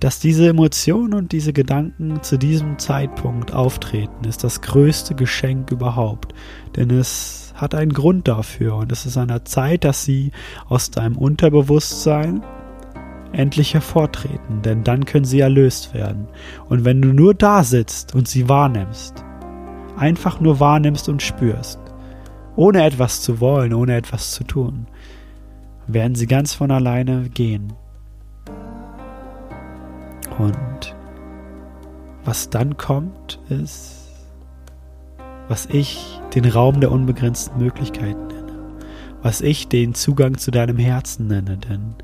dass 0.00 0.20
diese 0.20 0.48
Emotionen 0.48 1.14
und 1.14 1.32
diese 1.32 1.52
Gedanken 1.52 2.22
zu 2.22 2.38
diesem 2.38 2.78
Zeitpunkt 2.78 3.52
auftreten, 3.52 4.24
ist 4.26 4.44
das 4.44 4.60
größte 4.60 5.14
Geschenk 5.14 5.70
überhaupt. 5.70 6.34
Denn 6.76 6.90
es 6.90 7.52
hat 7.54 7.74
einen 7.74 7.92
Grund 7.92 8.28
dafür 8.28 8.76
und 8.76 8.92
es 8.92 9.06
ist 9.06 9.16
an 9.16 9.28
der 9.28 9.44
Zeit, 9.44 9.84
dass 9.84 10.04
sie 10.04 10.30
aus 10.68 10.90
deinem 10.90 11.16
Unterbewusstsein 11.16 12.42
endlich 13.32 13.74
hervortreten, 13.74 14.62
denn 14.62 14.84
dann 14.84 15.04
können 15.04 15.24
sie 15.24 15.40
erlöst 15.40 15.92
werden. 15.92 16.28
Und 16.68 16.84
wenn 16.84 17.02
du 17.02 17.12
nur 17.12 17.34
da 17.34 17.64
sitzt 17.64 18.14
und 18.14 18.28
sie 18.28 18.48
wahrnimmst, 18.48 19.24
einfach 19.96 20.40
nur 20.40 20.60
wahrnimmst 20.60 21.08
und 21.08 21.22
spürst, 21.22 21.80
ohne 22.56 22.84
etwas 22.84 23.20
zu 23.22 23.40
wollen, 23.40 23.74
ohne 23.74 23.96
etwas 23.96 24.32
zu 24.32 24.44
tun, 24.44 24.86
werden 25.86 26.14
sie 26.14 26.26
ganz 26.26 26.54
von 26.54 26.70
alleine 26.70 27.28
gehen. 27.28 27.72
Und 30.38 30.94
was 32.24 32.50
dann 32.50 32.76
kommt, 32.76 33.40
ist 33.48 33.94
was 35.48 35.66
ich 35.66 36.20
den 36.34 36.44
Raum 36.44 36.80
der 36.80 36.92
unbegrenzten 36.92 37.58
Möglichkeiten 37.58 38.26
nenne, 38.26 38.52
was 39.22 39.40
ich 39.40 39.68
den 39.68 39.94
Zugang 39.94 40.36
zu 40.36 40.50
deinem 40.50 40.76
Herzen 40.76 41.26
nenne. 41.26 41.56
Denn 41.56 41.94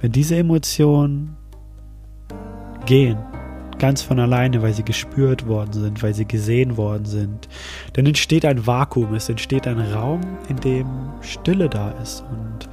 wenn 0.00 0.12
diese 0.12 0.36
Emotionen 0.36 1.36
gehen, 2.84 3.18
Ganz 3.78 4.00
von 4.00 4.18
alleine, 4.18 4.62
weil 4.62 4.72
sie 4.72 4.84
gespürt 4.84 5.46
worden 5.46 5.74
sind, 5.74 6.02
weil 6.02 6.14
sie 6.14 6.24
gesehen 6.24 6.78
worden 6.78 7.04
sind. 7.04 7.46
Dann 7.92 8.06
entsteht 8.06 8.46
ein 8.46 8.66
Vakuum, 8.66 9.12
es 9.14 9.28
entsteht 9.28 9.66
ein 9.66 9.78
Raum, 9.78 10.22
in 10.48 10.56
dem 10.56 10.86
Stille 11.20 11.68
da 11.68 11.90
ist 12.02 12.24
und 12.30 12.70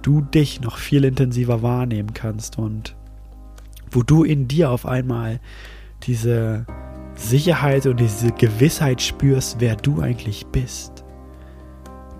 du 0.00 0.22
dich 0.22 0.62
noch 0.62 0.78
viel 0.78 1.04
intensiver 1.04 1.62
wahrnehmen 1.62 2.14
kannst 2.14 2.58
und 2.58 2.95
wo 3.90 4.02
du 4.02 4.24
in 4.24 4.48
dir 4.48 4.70
auf 4.70 4.86
einmal 4.86 5.40
diese 6.02 6.66
Sicherheit 7.14 7.86
und 7.86 7.98
diese 7.98 8.30
Gewissheit 8.32 9.00
spürst, 9.00 9.56
wer 9.58 9.76
du 9.76 10.00
eigentlich 10.00 10.46
bist. 10.46 11.04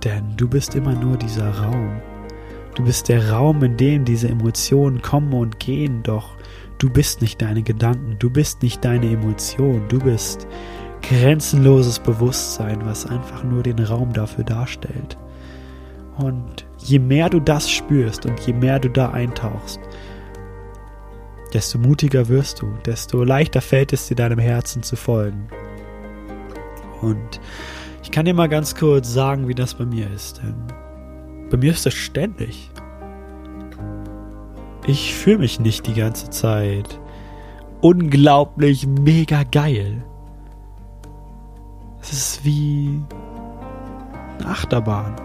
Denn 0.05 0.37
du 0.37 0.49
bist 0.49 0.75
immer 0.75 0.95
nur 0.95 1.17
dieser 1.17 1.51
Raum. 1.51 2.01
Du 2.75 2.85
bist 2.85 3.09
der 3.09 3.31
Raum, 3.31 3.63
in 3.63 3.77
dem 3.77 4.05
diese 4.05 4.29
Emotionen 4.29 5.01
kommen 5.01 5.33
und 5.33 5.59
gehen, 5.59 6.03
doch 6.03 6.37
du 6.79 6.91
bist 6.91 7.23
nicht 7.23 7.41
deine 7.41 7.63
Gedanken, 7.63 8.17
du 8.19 8.31
bist 8.31 8.63
nicht 8.63 8.85
deine 8.85 9.11
Emotion, 9.11 9.83
du 9.89 9.99
bist 9.99 10.47
grenzenloses 11.03 11.99
Bewusstsein, 11.99 12.85
was 12.85 13.07
einfach 13.07 13.45
nur 13.45 13.63
den 13.63 13.79
Raum 13.79 14.13
dafür 14.13 14.45
darstellt. 14.45 15.17
Und 16.19 16.67
je 16.79 16.99
mehr 16.99 17.31
du 17.31 17.41
das 17.41 17.71
spürst 17.71 18.27
und 18.27 18.39
je 18.41 18.53
mehr 18.53 18.79
du 18.79 18.89
da 18.91 19.11
eintauchst, 19.11 19.81
desto 21.53 21.79
mutiger 21.79 22.29
wirst 22.29 22.63
du, 22.63 22.69
desto 22.85 23.23
leichter 23.25 23.61
fällt 23.61 23.93
es 23.93 24.09
dir 24.09 24.17
deinem 24.17 24.39
Herzen 24.39 24.83
zu 24.83 24.97
folgen. 24.97 25.49
Und 27.01 27.41
ich 28.03 28.11
kann 28.11 28.25
dir 28.25 28.35
mal 28.35 28.49
ganz 28.49 28.75
kurz 28.75 29.13
sagen, 29.13 29.49
wie 29.49 29.55
das 29.55 29.75
bei 29.75 29.85
mir 29.85 30.11
ist. 30.11 30.39
Denn 30.39 30.55
bei 31.51 31.57
mir 31.57 31.73
ist 31.73 31.87
das 31.87 31.95
ständig. 31.95 32.71
Ich 34.87 35.15
fühle 35.15 35.39
mich 35.39 35.59
nicht 35.59 35.87
die 35.87 35.95
ganze 35.95 36.31
Zeit 36.31 37.01
unglaublich 37.81 38.87
mega 38.87 39.43
geil. 39.43 40.05
Es 42.01 42.13
ist 42.13 42.45
wie 42.45 43.03
eine 44.39 44.49
Achterbahn, 44.49 45.17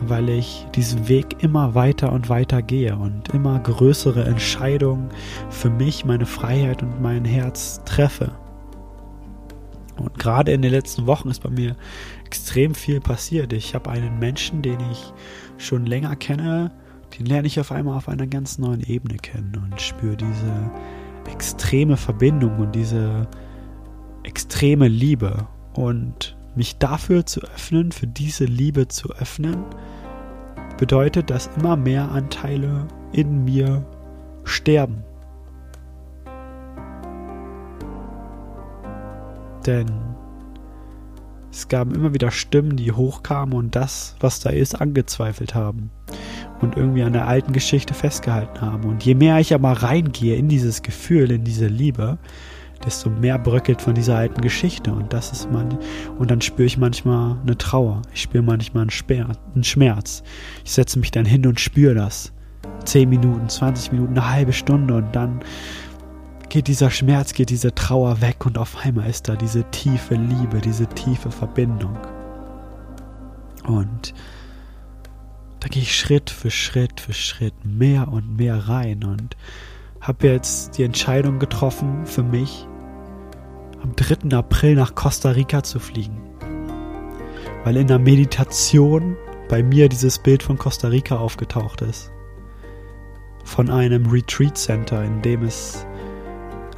weil 0.00 0.28
ich 0.28 0.66
diesen 0.74 1.08
Weg 1.08 1.42
immer 1.42 1.74
weiter 1.74 2.12
und 2.12 2.28
weiter 2.28 2.62
gehe 2.62 2.96
und 2.96 3.28
immer 3.30 3.58
größere 3.60 4.24
Entscheidungen 4.24 5.08
für 5.50 5.70
mich, 5.70 6.04
meine 6.04 6.26
Freiheit 6.26 6.82
und 6.82 7.00
mein 7.00 7.24
Herz 7.24 7.80
treffe. 7.84 8.32
Und 9.96 10.18
gerade 10.18 10.52
in 10.52 10.62
den 10.62 10.72
letzten 10.72 11.06
Wochen 11.06 11.30
ist 11.30 11.42
bei 11.42 11.50
mir 11.50 11.76
extrem 12.26 12.74
viel 12.74 13.00
passiert. 13.00 13.52
Ich 13.52 13.74
habe 13.74 13.90
einen 13.90 14.18
Menschen, 14.18 14.62
den 14.62 14.78
ich 14.90 15.12
schon 15.56 15.86
länger 15.86 16.16
kenne, 16.16 16.72
den 17.18 17.26
lerne 17.26 17.46
ich 17.46 17.60
auf 17.60 17.70
einmal 17.70 17.96
auf 17.96 18.08
einer 18.08 18.26
ganz 18.26 18.58
neuen 18.58 18.82
Ebene 18.82 19.16
kennen 19.16 19.62
und 19.62 19.80
spüre 19.80 20.16
diese 20.16 20.70
extreme 21.30 21.96
Verbindung 21.96 22.58
und 22.58 22.74
diese 22.74 23.28
extreme 24.24 24.88
Liebe. 24.88 25.46
Und 25.74 26.33
mich 26.56 26.78
dafür 26.78 27.26
zu 27.26 27.40
öffnen, 27.42 27.92
für 27.92 28.06
diese 28.06 28.44
Liebe 28.44 28.88
zu 28.88 29.10
öffnen, 29.10 29.64
bedeutet, 30.78 31.30
dass 31.30 31.50
immer 31.56 31.76
mehr 31.76 32.10
Anteile 32.10 32.86
in 33.12 33.44
mir 33.44 33.84
sterben. 34.44 35.04
Denn 39.66 39.86
es 41.50 41.68
gab 41.68 41.94
immer 41.94 42.12
wieder 42.12 42.30
Stimmen, 42.30 42.76
die 42.76 42.92
hochkamen 42.92 43.54
und 43.54 43.76
das, 43.76 44.16
was 44.20 44.40
da 44.40 44.50
ist, 44.50 44.74
angezweifelt 44.74 45.54
haben 45.54 45.90
und 46.60 46.76
irgendwie 46.76 47.02
an 47.02 47.12
der 47.12 47.28
alten 47.28 47.52
Geschichte 47.52 47.94
festgehalten 47.94 48.60
haben. 48.60 48.84
Und 48.84 49.04
je 49.04 49.14
mehr 49.14 49.38
ich 49.38 49.54
aber 49.54 49.70
reingehe 49.70 50.36
in 50.36 50.48
dieses 50.48 50.82
Gefühl, 50.82 51.30
in 51.30 51.44
diese 51.44 51.66
Liebe, 51.66 52.18
desto 52.84 53.10
mehr 53.10 53.38
bröckelt 53.38 53.82
von 53.82 53.94
dieser 53.94 54.16
alten 54.16 54.40
Geschichte. 54.40 54.92
Und 54.92 55.12
das 55.12 55.32
ist 55.32 55.50
man, 55.50 55.78
und 56.18 56.30
dann 56.30 56.40
spüre 56.40 56.66
ich 56.66 56.78
manchmal 56.78 57.36
eine 57.42 57.56
Trauer. 57.56 58.02
Ich 58.12 58.22
spüre 58.22 58.42
manchmal 58.42 58.82
einen, 58.82 58.90
Sper 58.90 59.28
einen 59.54 59.64
Schmerz. 59.64 60.22
Ich 60.64 60.72
setze 60.72 60.98
mich 60.98 61.10
dann 61.10 61.24
hin 61.24 61.46
und 61.46 61.60
spüre 61.60 61.94
das. 61.94 62.32
Zehn 62.84 63.08
Minuten, 63.08 63.48
20 63.48 63.92
Minuten, 63.92 64.12
eine 64.12 64.30
halbe 64.30 64.52
Stunde 64.52 64.94
und 64.94 65.14
dann 65.14 65.40
geht 66.48 66.68
dieser 66.68 66.90
Schmerz, 66.90 67.32
geht 67.32 67.50
diese 67.50 67.74
Trauer 67.74 68.20
weg 68.20 68.46
und 68.46 68.58
auf 68.58 68.84
einmal 68.84 69.08
ist 69.10 69.28
da 69.28 69.36
diese 69.36 69.64
tiefe 69.70 70.14
Liebe, 70.14 70.60
diese 70.60 70.86
tiefe 70.86 71.30
Verbindung. 71.30 71.98
Und 73.66 74.14
da 75.60 75.68
gehe 75.68 75.82
ich 75.82 75.96
Schritt 75.96 76.30
für 76.30 76.50
Schritt 76.50 77.00
für 77.00 77.14
Schritt 77.14 77.54
mehr 77.64 78.08
und 78.08 78.36
mehr 78.36 78.68
rein 78.68 79.02
und 79.02 79.36
habe 80.00 80.28
jetzt 80.28 80.76
die 80.76 80.82
Entscheidung 80.82 81.38
getroffen 81.38 82.04
für 82.04 82.22
mich, 82.22 82.66
am 83.84 83.94
3. 83.96 84.34
April 84.34 84.76
nach 84.76 84.94
Costa 84.94 85.30
Rica 85.30 85.62
zu 85.62 85.78
fliegen. 85.78 86.16
Weil 87.64 87.76
in 87.76 87.86
der 87.86 87.98
Meditation 87.98 89.14
bei 89.50 89.62
mir 89.62 89.90
dieses 89.90 90.18
Bild 90.18 90.42
von 90.42 90.56
Costa 90.56 90.88
Rica 90.88 91.18
aufgetaucht 91.18 91.82
ist. 91.82 92.10
Von 93.44 93.68
einem 93.68 94.06
Retreat 94.06 94.56
Center, 94.56 95.04
in 95.04 95.20
dem 95.20 95.44
es 95.44 95.86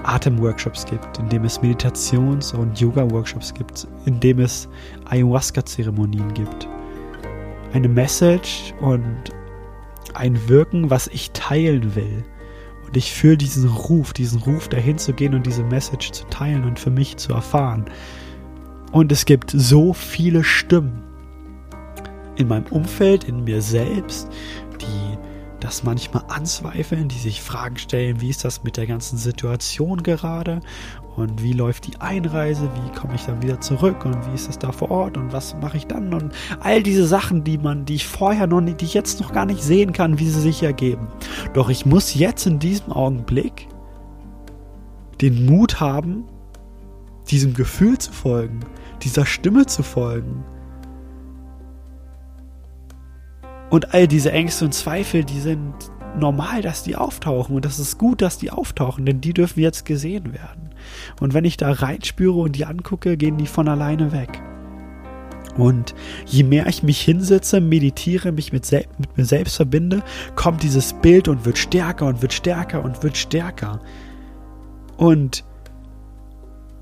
Atemworkshops 0.02 0.84
gibt, 0.84 1.18
in 1.20 1.28
dem 1.28 1.44
es 1.44 1.62
Meditations- 1.62 2.52
und 2.52 2.80
Yoga-Workshops 2.80 3.54
gibt, 3.54 3.86
in 4.04 4.18
dem 4.18 4.40
es 4.40 4.68
Ayahuasca-Zeremonien 5.04 6.34
gibt. 6.34 6.68
Eine 7.72 7.88
Message 7.88 8.74
und 8.80 9.30
ein 10.14 10.36
Wirken, 10.48 10.90
was 10.90 11.06
ich 11.06 11.30
teilen 11.30 11.94
will. 11.94 12.24
Und 12.86 12.96
ich 12.96 13.12
fühle 13.12 13.36
diesen 13.36 13.68
Ruf, 13.68 14.12
diesen 14.12 14.40
Ruf 14.42 14.68
dahin 14.68 14.98
zu 14.98 15.12
gehen 15.12 15.34
und 15.34 15.46
diese 15.46 15.64
Message 15.64 16.12
zu 16.12 16.24
teilen 16.26 16.64
und 16.64 16.78
für 16.78 16.90
mich 16.90 17.16
zu 17.16 17.32
erfahren. 17.32 17.86
Und 18.92 19.10
es 19.12 19.24
gibt 19.24 19.50
so 19.50 19.92
viele 19.92 20.44
Stimmen 20.44 21.02
in 22.36 22.48
meinem 22.48 22.66
Umfeld, 22.66 23.24
in 23.24 23.44
mir 23.44 23.60
selbst, 23.60 24.28
die 24.80 25.18
das 25.66 25.82
manchmal 25.82 26.22
anzweifeln, 26.28 27.08
die 27.08 27.18
sich 27.18 27.42
Fragen 27.42 27.76
stellen, 27.76 28.20
wie 28.20 28.30
ist 28.30 28.44
das 28.44 28.62
mit 28.62 28.76
der 28.76 28.86
ganzen 28.86 29.16
Situation 29.16 30.04
gerade? 30.04 30.60
Und 31.16 31.42
wie 31.42 31.54
läuft 31.54 31.88
die 31.88 32.00
Einreise, 32.00 32.70
wie 32.72 32.96
komme 32.96 33.16
ich 33.16 33.22
dann 33.22 33.42
wieder 33.42 33.60
zurück? 33.60 34.04
Und 34.04 34.24
wie 34.28 34.34
ist 34.34 34.46
das 34.46 34.60
da 34.60 34.70
vor 34.70 34.92
Ort? 34.92 35.16
Und 35.16 35.32
was 35.32 35.56
mache 35.60 35.76
ich 35.76 35.86
dann? 35.88 36.14
Und 36.14 36.32
all 36.60 36.84
diese 36.84 37.04
Sachen, 37.04 37.42
die 37.42 37.58
man, 37.58 37.84
die 37.84 37.96
ich 37.96 38.06
vorher 38.06 38.46
noch 38.46 38.60
nicht, 38.60 38.80
die 38.80 38.84
ich 38.84 38.94
jetzt 38.94 39.20
noch 39.20 39.32
gar 39.32 39.44
nicht 39.44 39.60
sehen 39.60 39.92
kann, 39.92 40.20
wie 40.20 40.28
sie 40.28 40.40
sich 40.40 40.62
ergeben. 40.62 41.08
Doch 41.52 41.68
ich 41.68 41.84
muss 41.84 42.14
jetzt 42.14 42.46
in 42.46 42.60
diesem 42.60 42.92
Augenblick 42.92 43.66
den 45.20 45.46
Mut 45.46 45.80
haben, 45.80 46.26
diesem 47.28 47.54
Gefühl 47.54 47.98
zu 47.98 48.12
folgen, 48.12 48.60
dieser 49.02 49.26
Stimme 49.26 49.66
zu 49.66 49.82
folgen 49.82 50.44
Und 53.70 53.94
all 53.94 54.06
diese 54.06 54.32
Ängste 54.32 54.64
und 54.64 54.72
Zweifel, 54.72 55.24
die 55.24 55.40
sind 55.40 55.74
normal, 56.18 56.62
dass 56.62 56.82
die 56.82 56.96
auftauchen. 56.96 57.56
Und 57.56 57.64
das 57.64 57.78
ist 57.78 57.98
gut, 57.98 58.22
dass 58.22 58.38
die 58.38 58.50
auftauchen, 58.50 59.06
denn 59.06 59.20
die 59.20 59.34
dürfen 59.34 59.60
jetzt 59.60 59.84
gesehen 59.84 60.32
werden. 60.32 60.70
Und 61.20 61.34
wenn 61.34 61.44
ich 61.44 61.56
da 61.56 61.72
reinspüre 61.72 62.38
und 62.38 62.56
die 62.56 62.64
angucke, 62.64 63.16
gehen 63.16 63.36
die 63.36 63.46
von 63.46 63.68
alleine 63.68 64.12
weg. 64.12 64.40
Und 65.56 65.94
je 66.26 66.42
mehr 66.42 66.66
ich 66.66 66.82
mich 66.82 67.00
hinsetze, 67.00 67.60
meditiere, 67.60 68.30
mich 68.30 68.52
mit, 68.52 68.70
mit, 68.70 69.16
mir 69.16 69.24
selbst 69.24 69.56
verbinde, 69.56 70.02
kommt 70.34 70.62
dieses 70.62 70.92
Bild 70.92 71.28
und 71.28 71.44
wird 71.46 71.56
stärker 71.56 72.06
und 72.06 72.20
wird 72.20 72.34
stärker 72.34 72.84
und 72.84 73.02
wird 73.02 73.16
stärker. 73.16 73.80
Und 74.98 75.44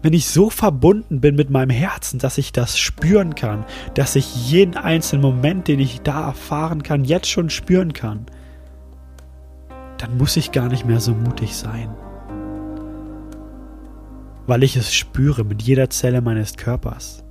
wenn 0.05 0.13
ich 0.13 0.29
so 0.29 0.51
verbunden 0.51 1.23
bin 1.23 1.35
mit 1.35 1.49
meinem 1.49 1.71
Herzen, 1.71 2.19
dass 2.19 2.37
ich 2.37 2.53
das 2.53 2.79
spüren 2.79 3.35
kann, 3.35 3.65
dass 3.95 4.17
ich 4.17 4.51
jeden 4.51 4.77
einzelnen 4.77 5.23
Moment, 5.23 5.67
den 5.67 5.81
ich 5.81 6.03
da 6.03 6.27
erfahren 6.27 6.83
kann, 6.83 7.07
jetzt 7.07 7.27
schon 7.27 7.49
spüren 7.49 7.95
kann, 7.95 8.27
dann 9.97 10.19
muss 10.19 10.37
ich 10.37 10.53
gar 10.53 10.69
nicht 10.69 10.85
mehr 10.85 11.01
so 11.01 11.15
mutig 11.15 11.57
sein. 11.57 11.89
Weil 14.47 14.63
ich 14.63 14.77
es 14.77 14.95
spüre 14.95 15.43
mit 15.43 15.63
jeder 15.63 15.89
Zelle 15.89 16.21
meines 16.21 16.59
Körpers. 16.59 17.25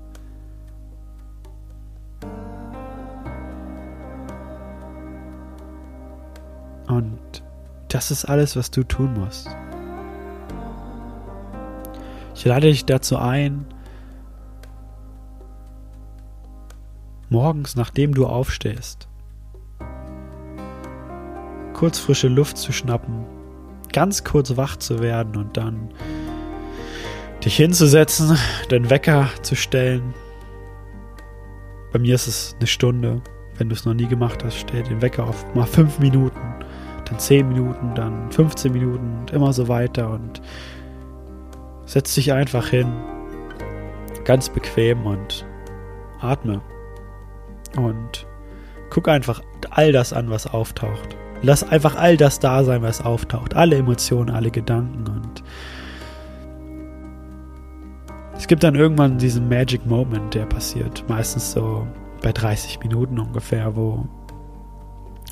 Und 6.87 7.43
das 7.89 8.09
ist 8.09 8.25
alles, 8.25 8.55
was 8.55 8.71
du 8.71 8.81
tun 8.81 9.13
musst. 9.13 9.47
Ich 12.35 12.45
lade 12.45 12.67
dich 12.67 12.85
dazu 12.85 13.17
ein, 13.17 13.65
morgens, 17.29 17.75
nachdem 17.75 18.13
du 18.13 18.25
aufstehst, 18.25 19.07
kurz 21.73 21.99
frische 21.99 22.27
Luft 22.27 22.57
zu 22.57 22.71
schnappen, 22.71 23.25
ganz 23.91 24.23
kurz 24.23 24.55
wach 24.57 24.77
zu 24.77 24.99
werden 24.99 25.35
und 25.35 25.57
dann 25.57 25.89
dich 27.43 27.57
hinzusetzen, 27.57 28.37
den 28.71 28.89
Wecker 28.89 29.29
zu 29.41 29.55
stellen. 29.55 30.13
Bei 31.91 31.99
mir 31.99 32.15
ist 32.15 32.27
es 32.27 32.55
eine 32.57 32.67
Stunde. 32.67 33.21
Wenn 33.57 33.69
du 33.69 33.75
es 33.75 33.85
noch 33.85 33.93
nie 33.93 34.07
gemacht 34.07 34.43
hast, 34.43 34.57
stell 34.57 34.81
den 34.83 35.01
Wecker 35.01 35.25
auf 35.25 35.45
mal 35.53 35.67
fünf 35.67 35.99
Minuten, 35.99 36.39
dann 37.05 37.19
zehn 37.19 37.47
Minuten, 37.47 37.93
dann 37.93 38.31
15 38.31 38.71
Minuten 38.71 39.19
und 39.19 39.31
immer 39.31 39.53
so 39.53 39.67
weiter 39.67 40.09
und 40.09 40.41
Setz 41.85 42.15
dich 42.15 42.33
einfach 42.33 42.67
hin, 42.67 42.91
ganz 44.23 44.49
bequem 44.49 45.05
und 45.05 45.45
atme. 46.19 46.61
Und 47.75 48.25
guck 48.89 49.07
einfach 49.07 49.41
all 49.69 49.91
das 49.91 50.13
an, 50.13 50.29
was 50.29 50.47
auftaucht. 50.47 51.17
Lass 51.41 51.63
einfach 51.63 51.95
all 51.95 52.15
das 52.15 52.39
da 52.39 52.63
sein, 52.63 52.81
was 52.83 53.01
auftaucht. 53.01 53.55
Alle 53.55 53.75
Emotionen, 53.75 54.29
alle 54.29 54.51
Gedanken 54.51 55.07
und 55.07 55.43
es 58.35 58.47
gibt 58.47 58.63
dann 58.63 58.75
irgendwann 58.75 59.17
diesen 59.17 59.47
Magic 59.47 59.85
Moment, 59.85 60.33
der 60.33 60.45
passiert. 60.45 61.05
Meistens 61.07 61.51
so 61.53 61.87
bei 62.21 62.31
30 62.33 62.79
Minuten 62.79 63.19
ungefähr, 63.19 63.75
wo 63.75 64.05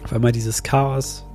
auf 0.03 0.13
einmal 0.13 0.31
dieses 0.31 0.63
Chaos, 0.63 1.25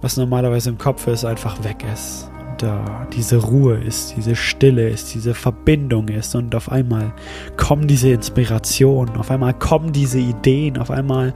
was 0.00 0.16
normalerweise 0.16 0.70
im 0.70 0.78
Kopf 0.78 1.06
ist, 1.06 1.24
einfach 1.24 1.62
weg 1.64 1.84
ist. 1.92 2.29
Da 2.60 3.06
diese 3.10 3.38
Ruhe 3.38 3.76
ist, 3.76 4.16
diese 4.18 4.36
Stille 4.36 4.90
ist, 4.90 5.14
diese 5.14 5.32
Verbindung 5.32 6.08
ist 6.08 6.34
und 6.34 6.54
auf 6.54 6.70
einmal 6.70 7.14
kommen 7.56 7.88
diese 7.88 8.10
Inspirationen, 8.10 9.16
auf 9.16 9.30
einmal 9.30 9.54
kommen 9.54 9.94
diese 9.94 10.18
Ideen, 10.18 10.76
auf 10.76 10.90
einmal 10.90 11.32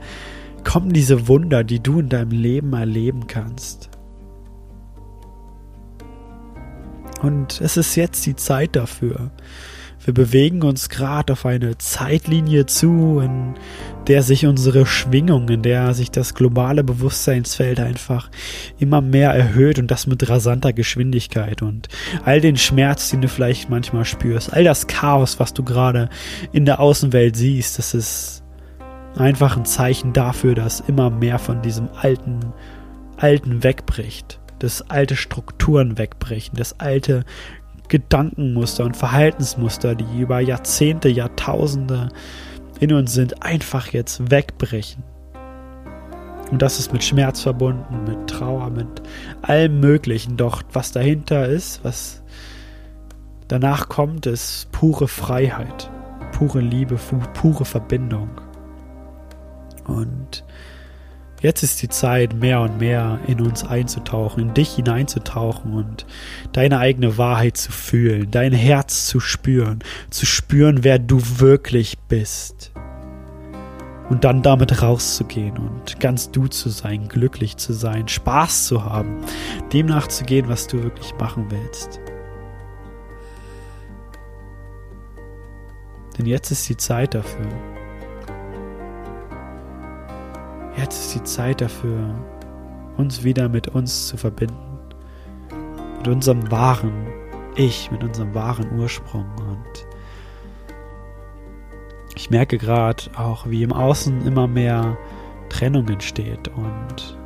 kommen 0.63 0.93
diese 0.93 1.27
Wunder, 1.27 1.63
die 1.63 1.79
du 1.79 2.01
in 2.01 2.09
deinem 2.09 2.29
Leben 2.29 2.73
erleben 2.73 3.25
kannst. 3.25 3.89
Und 7.23 7.59
es 7.59 7.75
ist 7.75 7.95
jetzt 7.95 8.23
die 8.27 8.35
Zeit 8.35 8.75
dafür. 8.75 9.31
Wir 10.05 10.13
bewegen 10.13 10.61
uns 10.61 10.89
gerade 10.89 11.33
auf 11.33 11.47
eine 11.47 11.79
Zeitlinie 11.79 12.67
zu, 12.67 13.19
in 13.19 13.55
der 14.05 14.21
sich 14.21 14.45
unsere 14.45 14.85
Schwingung, 14.85 15.49
in 15.49 15.63
der 15.63 15.95
sich 15.95 16.11
das 16.11 16.35
globale 16.35 16.83
Bewusstseinsfeld 16.83 17.79
einfach 17.79 18.29
immer 18.77 19.01
mehr 19.01 19.31
erhöht 19.31 19.79
und 19.79 19.89
das 19.89 20.05
mit 20.05 20.29
rasanter 20.29 20.73
Geschwindigkeit 20.73 21.63
und 21.63 21.89
all 22.23 22.39
den 22.39 22.55
Schmerz, 22.55 23.09
den 23.09 23.21
du 23.21 23.27
vielleicht 23.27 23.71
manchmal 23.71 24.05
spürst, 24.05 24.53
all 24.53 24.63
das 24.63 24.85
Chaos, 24.85 25.39
was 25.39 25.55
du 25.55 25.63
gerade 25.63 26.09
in 26.51 26.65
der 26.65 26.79
Außenwelt 26.79 27.35
siehst, 27.35 27.79
das 27.79 27.95
ist 27.95 28.43
einfach 29.17 29.57
ein 29.57 29.65
Zeichen 29.65 30.13
dafür, 30.13 30.53
dass 30.53 30.81
immer 30.81 31.09
mehr 31.09 31.39
von 31.39 31.63
diesem 31.63 31.89
alten, 31.99 32.53
alten 33.17 33.63
wegbricht 33.63 34.39
dass 34.59 34.89
alte 34.89 35.15
Strukturen 35.15 35.97
wegbrechen, 35.97 36.57
dass 36.57 36.79
alte 36.79 37.25
Gedankenmuster 37.89 38.85
und 38.85 38.95
Verhaltensmuster, 38.95 39.95
die 39.95 40.19
über 40.19 40.39
Jahrzehnte, 40.39 41.09
Jahrtausende 41.09 42.09
in 42.79 42.93
uns 42.93 43.13
sind, 43.13 43.43
einfach 43.43 43.87
jetzt 43.93 44.31
wegbrechen. 44.31 45.03
Und 46.51 46.61
das 46.61 46.79
ist 46.79 46.93
mit 46.93 47.03
Schmerz 47.03 47.41
verbunden, 47.41 48.03
mit 48.07 48.29
Trauer, 48.29 48.69
mit 48.69 48.87
allem 49.41 49.79
Möglichen. 49.79 50.37
Doch 50.37 50.61
was 50.71 50.91
dahinter 50.91 51.47
ist, 51.47 51.83
was 51.83 52.21
danach 53.47 53.89
kommt, 53.89 54.25
ist 54.27 54.71
pure 54.71 55.07
Freiheit, 55.07 55.89
pure 56.31 56.59
Liebe, 56.59 56.99
pure 57.33 57.65
Verbindung. 57.65 58.29
Und 59.87 60.44
Jetzt 61.41 61.63
ist 61.63 61.81
die 61.81 61.89
Zeit, 61.89 62.33
mehr 62.33 62.61
und 62.61 62.79
mehr 62.79 63.19
in 63.27 63.41
uns 63.41 63.63
einzutauchen, 63.63 64.41
in 64.41 64.53
dich 64.53 64.75
hineinzutauchen 64.75 65.73
und 65.73 66.05
deine 66.53 66.79
eigene 66.79 67.17
Wahrheit 67.17 67.57
zu 67.57 67.71
fühlen, 67.71 68.31
dein 68.31 68.53
Herz 68.53 69.05
zu 69.05 69.19
spüren, 69.19 69.79
zu 70.09 70.25
spüren, 70.25 70.83
wer 70.83 70.97
du 70.97 71.21
wirklich 71.39 71.97
bist. 72.07 72.71
Und 74.09 74.23
dann 74.23 74.43
damit 74.43 74.83
rauszugehen 74.83 75.57
und 75.57 75.99
ganz 75.99 76.29
du 76.29 76.47
zu 76.47 76.69
sein, 76.69 77.07
glücklich 77.07 77.57
zu 77.57 77.73
sein, 77.73 78.07
Spaß 78.07 78.67
zu 78.67 78.85
haben, 78.85 79.21
dem 79.73 79.87
nachzugehen, 79.87 80.47
was 80.47 80.67
du 80.67 80.83
wirklich 80.83 81.13
machen 81.15 81.47
willst. 81.49 81.99
Denn 86.17 86.27
jetzt 86.27 86.51
ist 86.51 86.69
die 86.69 86.77
Zeit 86.77 87.13
dafür. 87.13 87.74
Jetzt 90.77 91.05
ist 91.05 91.15
die 91.15 91.23
Zeit 91.23 91.61
dafür, 91.61 92.13
uns 92.97 93.23
wieder 93.23 93.47
mit 93.47 93.69
uns 93.69 94.07
zu 94.07 94.17
verbinden. 94.17 94.79
Mit 95.97 96.07
unserem 96.07 96.51
wahren 96.51 97.07
Ich, 97.55 97.89
mit 97.91 98.03
unserem 98.03 98.33
wahren 98.35 98.77
Ursprung. 98.77 99.25
Und 99.39 99.87
ich 102.15 102.29
merke 102.29 102.57
gerade 102.57 103.03
auch, 103.17 103.49
wie 103.49 103.63
im 103.63 103.71
Außen 103.71 104.27
immer 104.27 104.47
mehr 104.47 104.97
Trennung 105.49 105.87
entsteht. 105.87 106.49
Und 106.49 107.17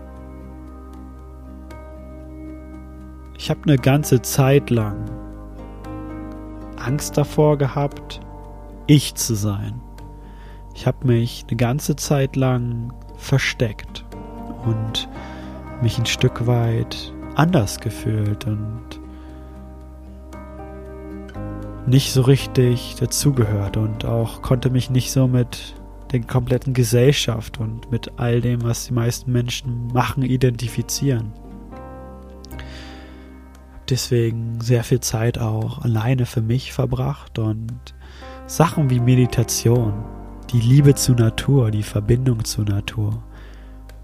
ich 3.38 3.50
habe 3.50 3.62
eine 3.64 3.78
ganze 3.78 4.22
Zeit 4.22 4.70
lang 4.70 5.10
Angst 6.78 7.18
davor 7.18 7.58
gehabt, 7.58 8.20
ich 8.86 9.16
zu 9.16 9.36
sein. 9.36 9.82
Ich 10.76 10.88
habe 10.88 11.08
mich 11.08 11.46
eine 11.48 11.58
ganze 11.58 11.96
Zeit 11.96 12.36
lang 12.36 12.94
versteckt 13.20 14.06
und 14.66 15.08
mich 15.82 15.98
ein 15.98 16.06
Stück 16.06 16.48
weit 16.48 17.14
anders 17.36 17.80
gefühlt 17.80 18.46
und 18.48 19.00
nicht 21.86 22.12
so 22.12 22.22
richtig 22.22 22.96
dazugehört 23.00 23.78
und 23.78 24.06
auch 24.06 24.42
konnte 24.42 24.70
mich 24.70 24.90
nicht 24.90 25.12
so 25.12 25.28
mit 25.28 25.76
der 26.12 26.22
kompletten 26.22 26.74
Gesellschaft 26.74 27.60
und 27.60 27.92
mit 27.92 28.12
all 28.18 28.42
dem, 28.42 28.64
was 28.64 28.88
die 28.88 28.94
meisten 28.94 29.32
Menschen 29.32 29.88
machen, 29.88 30.24
identifizieren. 30.24 31.32
Deswegen 33.90 34.62
sehr 34.62 34.84
viel 34.84 35.00
Zeit 35.00 35.40
auch 35.40 35.80
alleine 35.80 36.26
für 36.26 36.42
mich 36.42 36.74
verbracht 36.74 37.40
und 37.40 37.74
Sachen 38.46 38.90
wie 38.90 39.00
Meditation 39.00 40.04
die 40.52 40.60
Liebe 40.60 40.96
zur 40.96 41.16
Natur, 41.16 41.70
die 41.72 41.84
Verbindung 41.84 42.44
zur 42.44 42.66
Natur, 42.66 43.22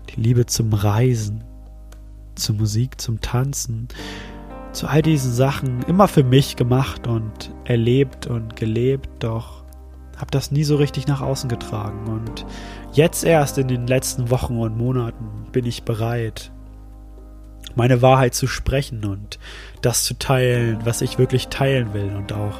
die 0.09 0.21
Liebe 0.21 0.45
zum 0.45 0.73
Reisen, 0.73 1.43
zur 2.35 2.55
Musik, 2.55 3.01
zum 3.01 3.19
Tanzen, 3.19 3.87
zu 4.71 4.87
all 4.87 5.01
diesen 5.01 5.31
Sachen 5.31 5.81
immer 5.83 6.07
für 6.07 6.23
mich 6.23 6.55
gemacht 6.55 7.07
und 7.07 7.51
erlebt 7.63 8.27
und 8.27 8.55
gelebt, 8.55 9.09
doch 9.19 9.63
habe 10.17 10.31
das 10.31 10.51
nie 10.51 10.63
so 10.63 10.75
richtig 10.75 11.07
nach 11.07 11.21
außen 11.21 11.49
getragen. 11.49 12.07
Und 12.07 12.45
jetzt 12.93 13.23
erst 13.23 13.57
in 13.57 13.67
den 13.67 13.87
letzten 13.87 14.29
Wochen 14.29 14.57
und 14.57 14.77
Monaten 14.77 15.47
bin 15.51 15.65
ich 15.65 15.83
bereit, 15.83 16.51
meine 17.75 18.01
Wahrheit 18.01 18.35
zu 18.35 18.47
sprechen 18.47 19.03
und 19.03 19.39
das 19.81 20.03
zu 20.03 20.17
teilen, 20.17 20.79
was 20.83 21.01
ich 21.01 21.17
wirklich 21.17 21.47
teilen 21.47 21.93
will 21.93 22.13
und 22.15 22.31
auch 22.33 22.59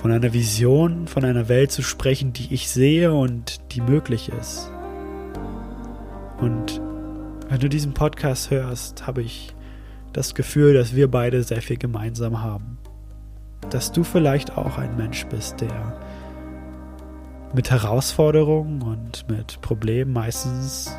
von 0.00 0.12
einer 0.12 0.32
Vision, 0.32 1.08
von 1.08 1.24
einer 1.24 1.48
Welt 1.48 1.72
zu 1.72 1.82
sprechen, 1.82 2.32
die 2.32 2.54
ich 2.54 2.70
sehe 2.70 3.12
und 3.12 3.60
die 3.72 3.80
möglich 3.80 4.30
ist. 4.40 4.70
Und 6.38 6.80
wenn 7.48 7.58
du 7.58 7.68
diesen 7.68 7.94
Podcast 7.94 8.50
hörst, 8.50 9.06
habe 9.08 9.22
ich 9.22 9.54
das 10.12 10.36
Gefühl, 10.36 10.74
dass 10.74 10.94
wir 10.94 11.10
beide 11.10 11.42
sehr 11.42 11.62
viel 11.62 11.78
gemeinsam 11.78 12.42
haben. 12.42 12.78
Dass 13.70 13.90
du 13.90 14.04
vielleicht 14.04 14.56
auch 14.56 14.78
ein 14.78 14.96
Mensch 14.96 15.26
bist, 15.26 15.60
der 15.60 15.98
mit 17.52 17.70
Herausforderungen 17.70 18.82
und 18.82 19.28
mit 19.28 19.60
Problemen 19.62 20.12
meistens 20.12 20.94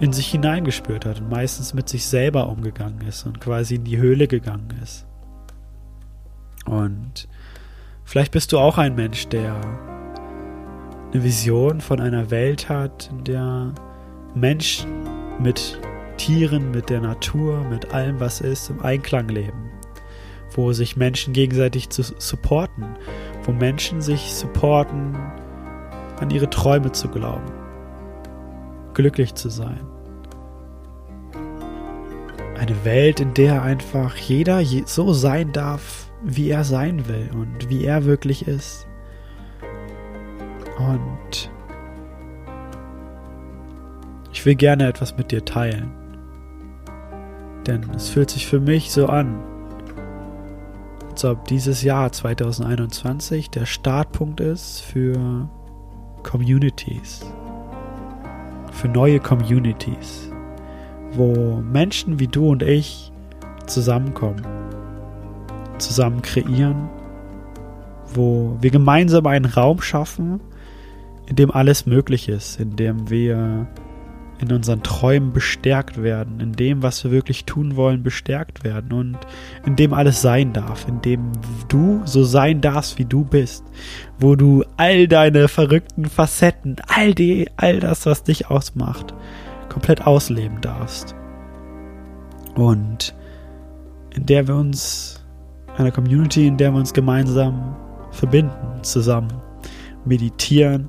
in 0.00 0.12
sich 0.12 0.28
hineingespürt 0.28 1.04
hat 1.04 1.20
und 1.20 1.28
meistens 1.28 1.74
mit 1.74 1.88
sich 1.88 2.06
selber 2.06 2.48
umgegangen 2.48 3.02
ist 3.06 3.26
und 3.26 3.40
quasi 3.40 3.74
in 3.74 3.84
die 3.84 3.98
Höhle 3.98 4.26
gegangen 4.26 4.68
ist. 4.82 5.06
Und 6.66 7.28
vielleicht 8.04 8.32
bist 8.32 8.52
du 8.52 8.58
auch 8.58 8.78
ein 8.78 8.94
Mensch, 8.94 9.28
der 9.28 9.54
eine 11.12 11.24
Vision 11.24 11.80
von 11.80 12.00
einer 12.00 12.30
Welt 12.30 12.68
hat, 12.68 13.08
in 13.10 13.24
der 13.24 13.74
Mensch 14.34 14.86
mit 15.40 15.80
Tieren, 16.16 16.70
mit 16.70 16.90
der 16.90 17.00
Natur, 17.00 17.62
mit 17.64 17.92
allem, 17.92 18.20
was 18.20 18.40
ist, 18.40 18.70
im 18.70 18.82
Einklang 18.82 19.28
leben. 19.28 19.70
Wo 20.54 20.72
sich 20.72 20.96
Menschen 20.96 21.32
gegenseitig 21.32 21.90
zu 21.90 22.02
supporten, 22.02 22.96
wo 23.44 23.52
Menschen 23.52 24.00
sich 24.00 24.32
supporten, 24.32 25.16
an 26.20 26.30
ihre 26.30 26.48
Träume 26.48 26.92
zu 26.92 27.08
glauben, 27.08 27.52
glücklich 28.94 29.34
zu 29.34 29.50
sein. 29.50 29.95
Eine 32.58 32.84
Welt, 32.84 33.20
in 33.20 33.34
der 33.34 33.62
einfach 33.62 34.16
jeder 34.16 34.62
so 34.86 35.12
sein 35.12 35.52
darf, 35.52 36.10
wie 36.22 36.50
er 36.50 36.64
sein 36.64 37.06
will 37.06 37.30
und 37.34 37.68
wie 37.68 37.84
er 37.84 38.04
wirklich 38.04 38.48
ist. 38.48 38.86
Und 40.78 41.50
ich 44.32 44.44
will 44.44 44.54
gerne 44.54 44.86
etwas 44.86 45.16
mit 45.16 45.32
dir 45.32 45.44
teilen. 45.44 45.90
Denn 47.66 47.88
es 47.94 48.08
fühlt 48.08 48.30
sich 48.30 48.46
für 48.46 48.60
mich 48.60 48.90
so 48.90 49.06
an, 49.06 49.42
als 51.10 51.24
ob 51.24 51.46
dieses 51.46 51.82
Jahr 51.82 52.12
2021 52.12 53.50
der 53.50 53.66
Startpunkt 53.66 54.40
ist 54.40 54.80
für 54.80 55.48
Communities. 56.22 57.24
Für 58.72 58.88
neue 58.88 59.18
Communities. 59.20 60.30
Wo 61.16 61.62
Menschen 61.72 62.20
wie 62.20 62.28
du 62.28 62.48
und 62.50 62.62
ich 62.62 63.10
zusammenkommen 63.66 64.42
zusammen 65.78 66.22
kreieren, 66.22 66.88
wo 68.14 68.56
wir 68.60 68.70
gemeinsam 68.70 69.26
einen 69.26 69.44
Raum 69.44 69.80
schaffen, 69.80 70.40
in 71.26 71.36
dem 71.36 71.50
alles 71.50 71.86
möglich 71.86 72.28
ist, 72.28 72.60
in 72.60 72.76
dem 72.76 73.10
wir 73.10 73.66
in 74.38 74.52
unseren 74.52 74.82
Träumen 74.82 75.32
bestärkt 75.32 76.02
werden, 76.02 76.40
in 76.40 76.52
dem, 76.52 76.82
was 76.82 77.02
wir 77.02 77.10
wirklich 77.10 77.46
tun 77.46 77.74
wollen, 77.74 78.02
bestärkt 78.02 78.64
werden 78.64 78.92
und 78.92 79.16
in 79.64 79.76
dem 79.76 79.94
alles 79.94 80.20
sein 80.20 80.52
darf, 80.52 80.86
in 80.86 81.00
dem 81.00 81.32
du 81.68 82.02
so 82.04 82.22
sein 82.22 82.60
darfst, 82.60 82.98
wie 82.98 83.06
du 83.06 83.24
bist, 83.24 83.64
wo 84.18 84.36
du 84.36 84.62
all 84.76 85.08
deine 85.08 85.48
verrückten 85.48 86.04
Facetten, 86.04 86.76
all 86.86 87.14
die, 87.14 87.48
all 87.56 87.80
das, 87.80 88.04
was 88.04 88.24
dich 88.24 88.50
ausmacht, 88.50 89.14
komplett 89.76 90.06
ausleben 90.06 90.58
darfst. 90.62 91.14
Und 92.54 93.14
in 94.14 94.24
der 94.24 94.48
wir 94.48 94.56
uns, 94.56 95.22
einer 95.76 95.90
Community, 95.90 96.46
in 96.46 96.56
der 96.56 96.72
wir 96.72 96.78
uns 96.78 96.94
gemeinsam 96.94 97.76
verbinden, 98.10 98.82
zusammen 98.82 99.30
meditieren, 100.06 100.88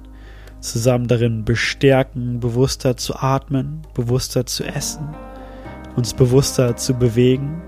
zusammen 0.61 1.07
darin 1.07 1.43
bestärken, 1.43 2.39
bewusster 2.39 2.95
zu 2.95 3.17
atmen, 3.17 3.81
bewusster 3.93 4.45
zu 4.45 4.63
essen, 4.63 5.09
uns 5.97 6.13
bewusster 6.13 6.77
zu 6.77 6.93
bewegen. 6.93 7.61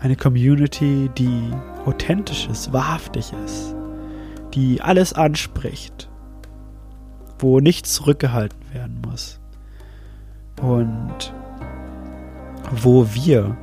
Eine 0.00 0.16
Community, 0.16 1.08
die 1.16 1.50
authentisch 1.86 2.46
ist, 2.52 2.74
wahrhaftig 2.74 3.32
ist, 3.46 3.74
die 4.52 4.82
alles 4.82 5.14
anspricht, 5.14 6.07
wo 7.38 7.60
nichts 7.60 7.94
zurückgehalten 7.94 8.58
werden 8.72 9.00
muss 9.06 9.40
und 10.60 11.32
wo 12.70 13.06
wir 13.14 13.56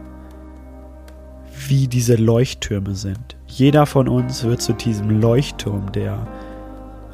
wie 1.67 1.87
diese 1.87 2.15
Leuchttürme 2.15 2.95
sind. 2.95 3.37
Jeder 3.47 3.85
von 3.85 4.07
uns 4.07 4.43
wird 4.43 4.61
zu 4.61 4.73
diesem 4.73 5.21
Leuchtturm, 5.21 5.91
der 5.91 6.27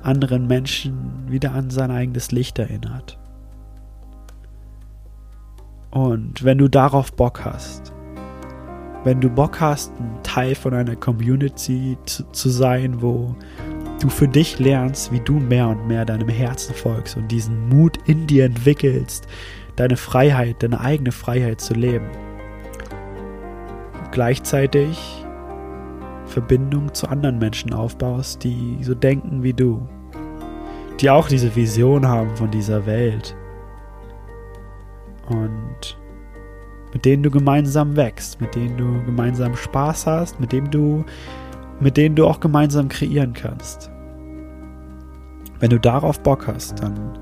anderen 0.04 0.48
Menschen 0.48 1.26
wieder 1.28 1.54
an 1.54 1.70
sein 1.70 1.92
eigenes 1.92 2.32
Licht 2.32 2.60
erinnert. 2.60 3.18
Und 5.92 6.44
wenn 6.44 6.58
du 6.58 6.68
darauf 6.70 7.14
Bock 7.14 7.44
hast, 7.46 7.94
wenn 9.04 9.20
du 9.20 9.30
Bock 9.30 9.60
hast, 9.60 9.92
ein 10.00 10.20
Teil 10.24 10.56
von 10.56 10.74
einer 10.74 10.96
Community 10.96 11.98
zu, 12.06 12.24
zu, 12.32 12.50
sein, 12.50 13.02
wo 13.02 13.36
du 14.04 14.10
für 14.10 14.28
dich 14.28 14.60
lernst, 14.60 15.12
wie 15.12 15.20
du 15.20 15.34
mehr 15.34 15.68
und 15.68 15.88
mehr 15.88 16.06
deinem 16.06 16.30
Herzen 16.30 16.74
folgst 16.74 17.18
und 17.18 17.32
diesen 17.32 17.70
Mut 17.70 17.98
in 18.06 18.28
dir 18.28 18.46
entwickelst, 18.46 19.28
deine 19.76 19.98
Freiheit, 19.98 20.64
deine 20.64 20.80
eigene 20.82 21.12
Freiheit 21.12 21.62
zu 21.62 21.74
leben. 21.74 22.08
Und 24.00 24.12
gleichzeitig 24.12 25.26
Verbindung 26.26 26.94
zu 26.94 27.08
anderen 27.08 27.40
Menschen 27.40 27.74
aufbaust, 27.74 28.44
die 28.44 28.78
so 28.82 28.96
denken 28.96 29.44
wie 29.44 29.54
du, 29.54 29.88
die 31.00 31.10
auch 31.10 31.28
diese 31.28 31.56
Vision 31.56 32.08
haben 32.08 32.36
von 32.36 32.50
dieser 32.52 32.86
Welt 32.86 33.36
und 35.28 35.98
mit 36.94 37.06
denen 37.06 37.24
du 37.24 37.32
gemeinsam 37.32 37.96
wächst, 37.96 38.42
mit 38.42 38.56
denen 38.56 38.78
du 38.78 39.06
gemeinsam 39.06 39.56
Spaß 39.56 40.08
hast, 40.08 40.40
mit 40.40 40.52
dem 40.52 40.70
du 40.70 41.06
mit 41.82 41.98
denen 41.98 42.16
du 42.16 42.26
auch 42.28 42.40
gemeinsam 42.40 42.88
kreieren 42.88 43.34
kannst. 43.34 43.92
Wenn 45.60 45.70
du 45.70 45.80
darauf 45.80 46.22
Bock 46.22 46.48
hast, 46.48 46.82
dann 46.82 47.18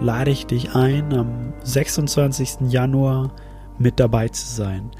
lade 0.00 0.30
ich 0.30 0.46
dich 0.46 0.74
ein, 0.74 1.12
am 1.12 1.52
26. 1.64 2.68
Januar 2.68 3.32
mit 3.78 3.98
dabei 3.98 4.28
zu 4.28 4.46
sein 4.46 4.90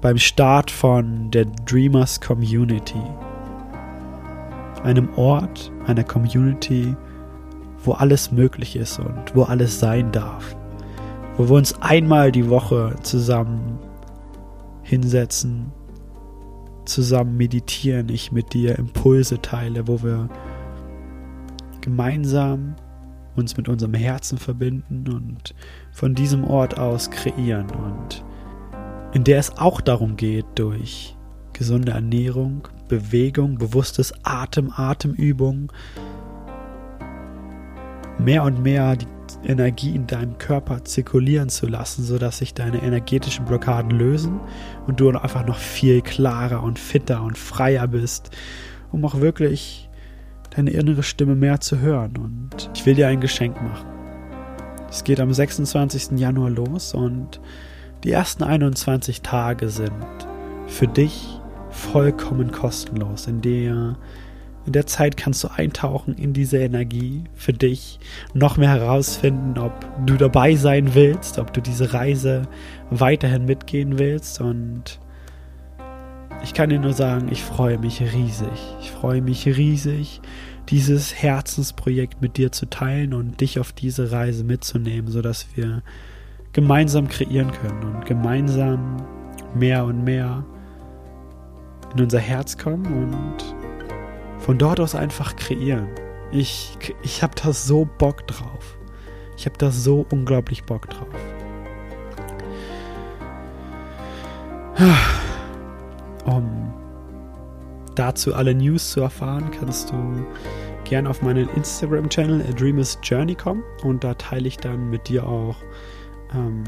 beim 0.00 0.16
Start 0.16 0.70
von 0.70 1.30
der 1.30 1.44
Dreamers 1.66 2.20
Community. 2.20 3.02
Einem 4.82 5.10
Ort, 5.16 5.70
einer 5.86 6.04
Community, 6.04 6.96
wo 7.84 7.92
alles 7.92 8.32
möglich 8.32 8.76
ist 8.76 8.98
und 8.98 9.34
wo 9.34 9.42
alles 9.42 9.78
sein 9.78 10.10
darf. 10.10 10.56
Wo 11.36 11.48
wir 11.48 11.56
uns 11.56 11.80
einmal 11.82 12.32
die 12.32 12.48
Woche 12.48 12.94
zusammen 13.02 13.78
hinsetzen, 14.82 15.72
zusammen 16.84 17.36
meditieren, 17.36 18.08
ich 18.08 18.32
mit 18.32 18.52
dir 18.54 18.78
Impulse 18.78 19.40
teile, 19.40 19.86
wo 19.88 20.02
wir 20.02 20.28
gemeinsam 21.80 22.76
uns 23.36 23.56
mit 23.56 23.68
unserem 23.68 23.94
Herzen 23.94 24.38
verbinden 24.38 25.04
und 25.08 25.54
von 25.92 26.14
diesem 26.14 26.44
Ort 26.44 26.78
aus 26.78 27.10
kreieren. 27.10 27.70
Und 27.70 28.24
in 29.12 29.24
der 29.24 29.38
es 29.38 29.56
auch 29.56 29.80
darum 29.80 30.16
geht, 30.16 30.46
durch 30.54 31.16
gesunde 31.52 31.92
Ernährung, 31.92 32.68
Bewegung, 32.88 33.58
bewusstes 33.58 34.12
Atem, 34.24 34.72
Atemübung, 34.74 35.72
mehr 38.18 38.42
und 38.44 38.62
mehr 38.62 38.96
die 38.96 39.06
Energie 39.44 39.94
in 39.94 40.06
deinem 40.06 40.38
Körper 40.38 40.84
zirkulieren 40.84 41.48
zu 41.48 41.66
lassen, 41.66 42.04
sodass 42.04 42.38
sich 42.38 42.54
deine 42.54 42.82
energetischen 42.82 43.44
Blockaden 43.44 43.90
lösen 43.90 44.40
und 44.86 45.00
du 45.00 45.10
einfach 45.10 45.46
noch 45.46 45.58
viel 45.58 46.02
klarer 46.02 46.62
und 46.62 46.78
fitter 46.78 47.22
und 47.22 47.38
freier 47.38 47.86
bist, 47.88 48.30
um 48.92 49.04
auch 49.04 49.20
wirklich 49.20 49.88
deine 50.50 50.70
innere 50.70 51.02
Stimme 51.02 51.34
mehr 51.34 51.60
zu 51.60 51.78
hören. 51.78 52.16
Und 52.16 52.70
ich 52.74 52.84
will 52.86 52.94
dir 52.94 53.08
ein 53.08 53.20
Geschenk 53.20 53.60
machen. 53.62 53.86
Es 54.90 55.04
geht 55.04 55.20
am 55.20 55.32
26. 55.32 56.18
Januar 56.18 56.50
los 56.50 56.94
und 56.94 57.40
die 58.02 58.10
ersten 58.10 58.42
21 58.42 59.22
Tage 59.22 59.68
sind 59.68 59.92
für 60.66 60.88
dich 60.88 61.40
vollkommen 61.70 62.50
kostenlos. 62.50 63.26
In 63.26 63.40
der, 63.40 63.96
in 64.70 64.74
der 64.74 64.86
Zeit 64.86 65.16
kannst 65.16 65.42
du 65.42 65.48
eintauchen 65.48 66.14
in 66.14 66.32
diese 66.32 66.58
Energie 66.58 67.24
für 67.34 67.52
dich, 67.52 67.98
noch 68.34 68.56
mehr 68.56 68.68
herausfinden, 68.68 69.58
ob 69.58 69.72
du 70.06 70.16
dabei 70.16 70.54
sein 70.54 70.94
willst, 70.94 71.40
ob 71.40 71.52
du 71.52 71.60
diese 71.60 71.92
Reise 71.92 72.42
weiterhin 72.88 73.46
mitgehen 73.46 73.98
willst. 73.98 74.40
Und 74.40 75.00
ich 76.44 76.54
kann 76.54 76.70
dir 76.70 76.78
nur 76.78 76.92
sagen, 76.92 77.26
ich 77.32 77.42
freue 77.42 77.78
mich 77.78 78.00
riesig. 78.00 78.48
Ich 78.80 78.92
freue 78.92 79.22
mich 79.22 79.44
riesig, 79.44 80.20
dieses 80.68 81.20
Herzensprojekt 81.20 82.22
mit 82.22 82.36
dir 82.36 82.52
zu 82.52 82.66
teilen 82.66 83.12
und 83.12 83.40
dich 83.40 83.58
auf 83.58 83.72
diese 83.72 84.12
Reise 84.12 84.44
mitzunehmen, 84.44 85.10
sodass 85.10 85.48
wir 85.56 85.82
gemeinsam 86.52 87.08
kreieren 87.08 87.50
können 87.50 87.96
und 87.96 88.06
gemeinsam 88.06 88.98
mehr 89.52 89.84
und 89.84 90.04
mehr 90.04 90.46
in 91.92 92.04
unser 92.04 92.20
Herz 92.20 92.56
kommen 92.56 92.86
und 92.86 93.59
von 94.40 94.58
dort 94.58 94.80
aus 94.80 94.94
einfach 94.94 95.36
kreieren. 95.36 95.88
Ich, 96.32 96.76
ich 97.02 97.22
habe 97.22 97.34
da 97.40 97.52
so 97.52 97.88
Bock 97.98 98.26
drauf. 98.26 98.78
Ich 99.36 99.46
habe 99.46 99.56
da 99.58 99.70
so 99.70 100.06
unglaublich 100.10 100.64
Bock 100.64 100.88
drauf. 100.90 101.08
Um 106.24 106.72
dazu 107.94 108.34
alle 108.34 108.54
News 108.54 108.90
zu 108.90 109.00
erfahren, 109.00 109.50
kannst 109.58 109.90
du 109.90 110.26
gerne 110.84 111.08
auf 111.08 111.22
meinen 111.22 111.48
Instagram-Channel 111.50 112.44
A 112.48 112.52
Dreamer's 112.52 112.98
Journey 113.02 113.34
kommen 113.34 113.62
und 113.82 114.04
da 114.04 114.14
teile 114.14 114.48
ich 114.48 114.56
dann 114.56 114.90
mit 114.90 115.08
dir 115.08 115.26
auch 115.26 115.56
ähm, 116.34 116.64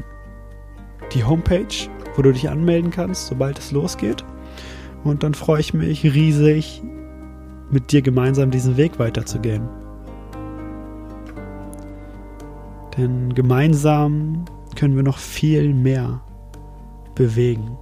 die 1.13 1.23
Homepage, 1.23 1.89
wo 2.15 2.21
du 2.21 2.31
dich 2.31 2.49
anmelden 2.49 2.91
kannst, 2.91 3.27
sobald 3.27 3.59
es 3.59 3.71
losgeht. 3.71 4.23
Und 5.03 5.23
dann 5.23 5.33
freue 5.33 5.59
ich 5.59 5.73
mich 5.73 6.03
riesig, 6.03 6.81
mit 7.73 7.91
dir 7.91 8.01
gemeinsam 8.01 8.51
diesen 8.51 8.77
Weg 8.77 8.99
weiterzugehen. 8.99 9.67
Denn 12.97 13.33
gemeinsam 13.33 14.45
können 14.75 14.95
wir 14.95 15.03
noch 15.03 15.17
viel 15.17 15.73
mehr 15.73 16.21
bewegen. 17.15 17.77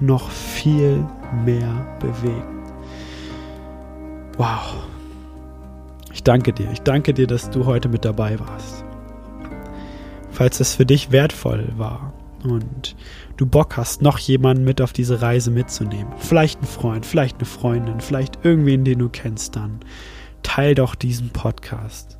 Noch 0.00 0.30
viel 0.30 1.04
mehr 1.44 1.86
bewegen. 2.00 2.62
Wow. 4.36 4.84
Ich 6.12 6.22
danke 6.22 6.52
dir. 6.52 6.70
Ich 6.72 6.82
danke 6.82 7.14
dir, 7.14 7.26
dass 7.26 7.50
du 7.50 7.66
heute 7.66 7.88
mit 7.88 8.04
dabei 8.04 8.38
warst 8.38 8.84
falls 10.32 10.58
es 10.60 10.74
für 10.74 10.86
dich 10.86 11.12
wertvoll 11.12 11.68
war 11.76 12.12
und 12.44 12.96
du 13.36 13.46
Bock 13.46 13.76
hast, 13.76 14.02
noch 14.02 14.18
jemanden 14.18 14.64
mit 14.64 14.80
auf 14.80 14.92
diese 14.92 15.22
Reise 15.22 15.50
mitzunehmen. 15.50 16.12
Vielleicht 16.18 16.58
einen 16.58 16.68
Freund, 16.68 17.06
vielleicht 17.06 17.36
eine 17.36 17.46
Freundin, 17.46 18.00
vielleicht 18.00 18.44
irgendwen, 18.44 18.84
den 18.84 18.98
du 18.98 19.08
kennst, 19.08 19.56
dann 19.56 19.80
teil 20.42 20.74
doch 20.74 20.94
diesen 20.94 21.30
Podcast. 21.30 22.18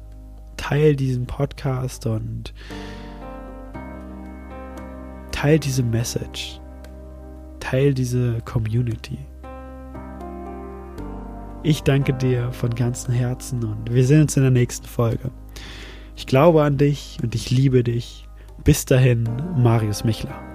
Teil 0.57 0.97
diesen 0.97 1.27
Podcast 1.27 2.07
und 2.07 2.55
teil 5.33 5.59
diese 5.59 5.83
Message. 5.83 6.61
Teil 7.59 7.95
diese 7.95 8.41
Community. 8.45 9.19
Ich 11.65 11.83
danke 11.83 12.13
dir 12.13 12.53
von 12.53 12.75
ganzem 12.75 13.15
Herzen 13.15 13.65
und 13.65 13.93
wir 13.93 14.05
sehen 14.05 14.23
uns 14.23 14.37
in 14.37 14.43
der 14.43 14.51
nächsten 14.51 14.87
Folge. 14.87 15.31
Ich 16.17 16.27
glaube 16.27 16.63
an 16.63 16.77
dich 16.77 17.19
und 17.23 17.35
ich 17.35 17.51
liebe 17.51 17.85
dich. 17.85 18.29
Bis 18.64 18.85
dahin, 18.85 19.29
Marius 19.57 20.05
Michler. 20.05 20.52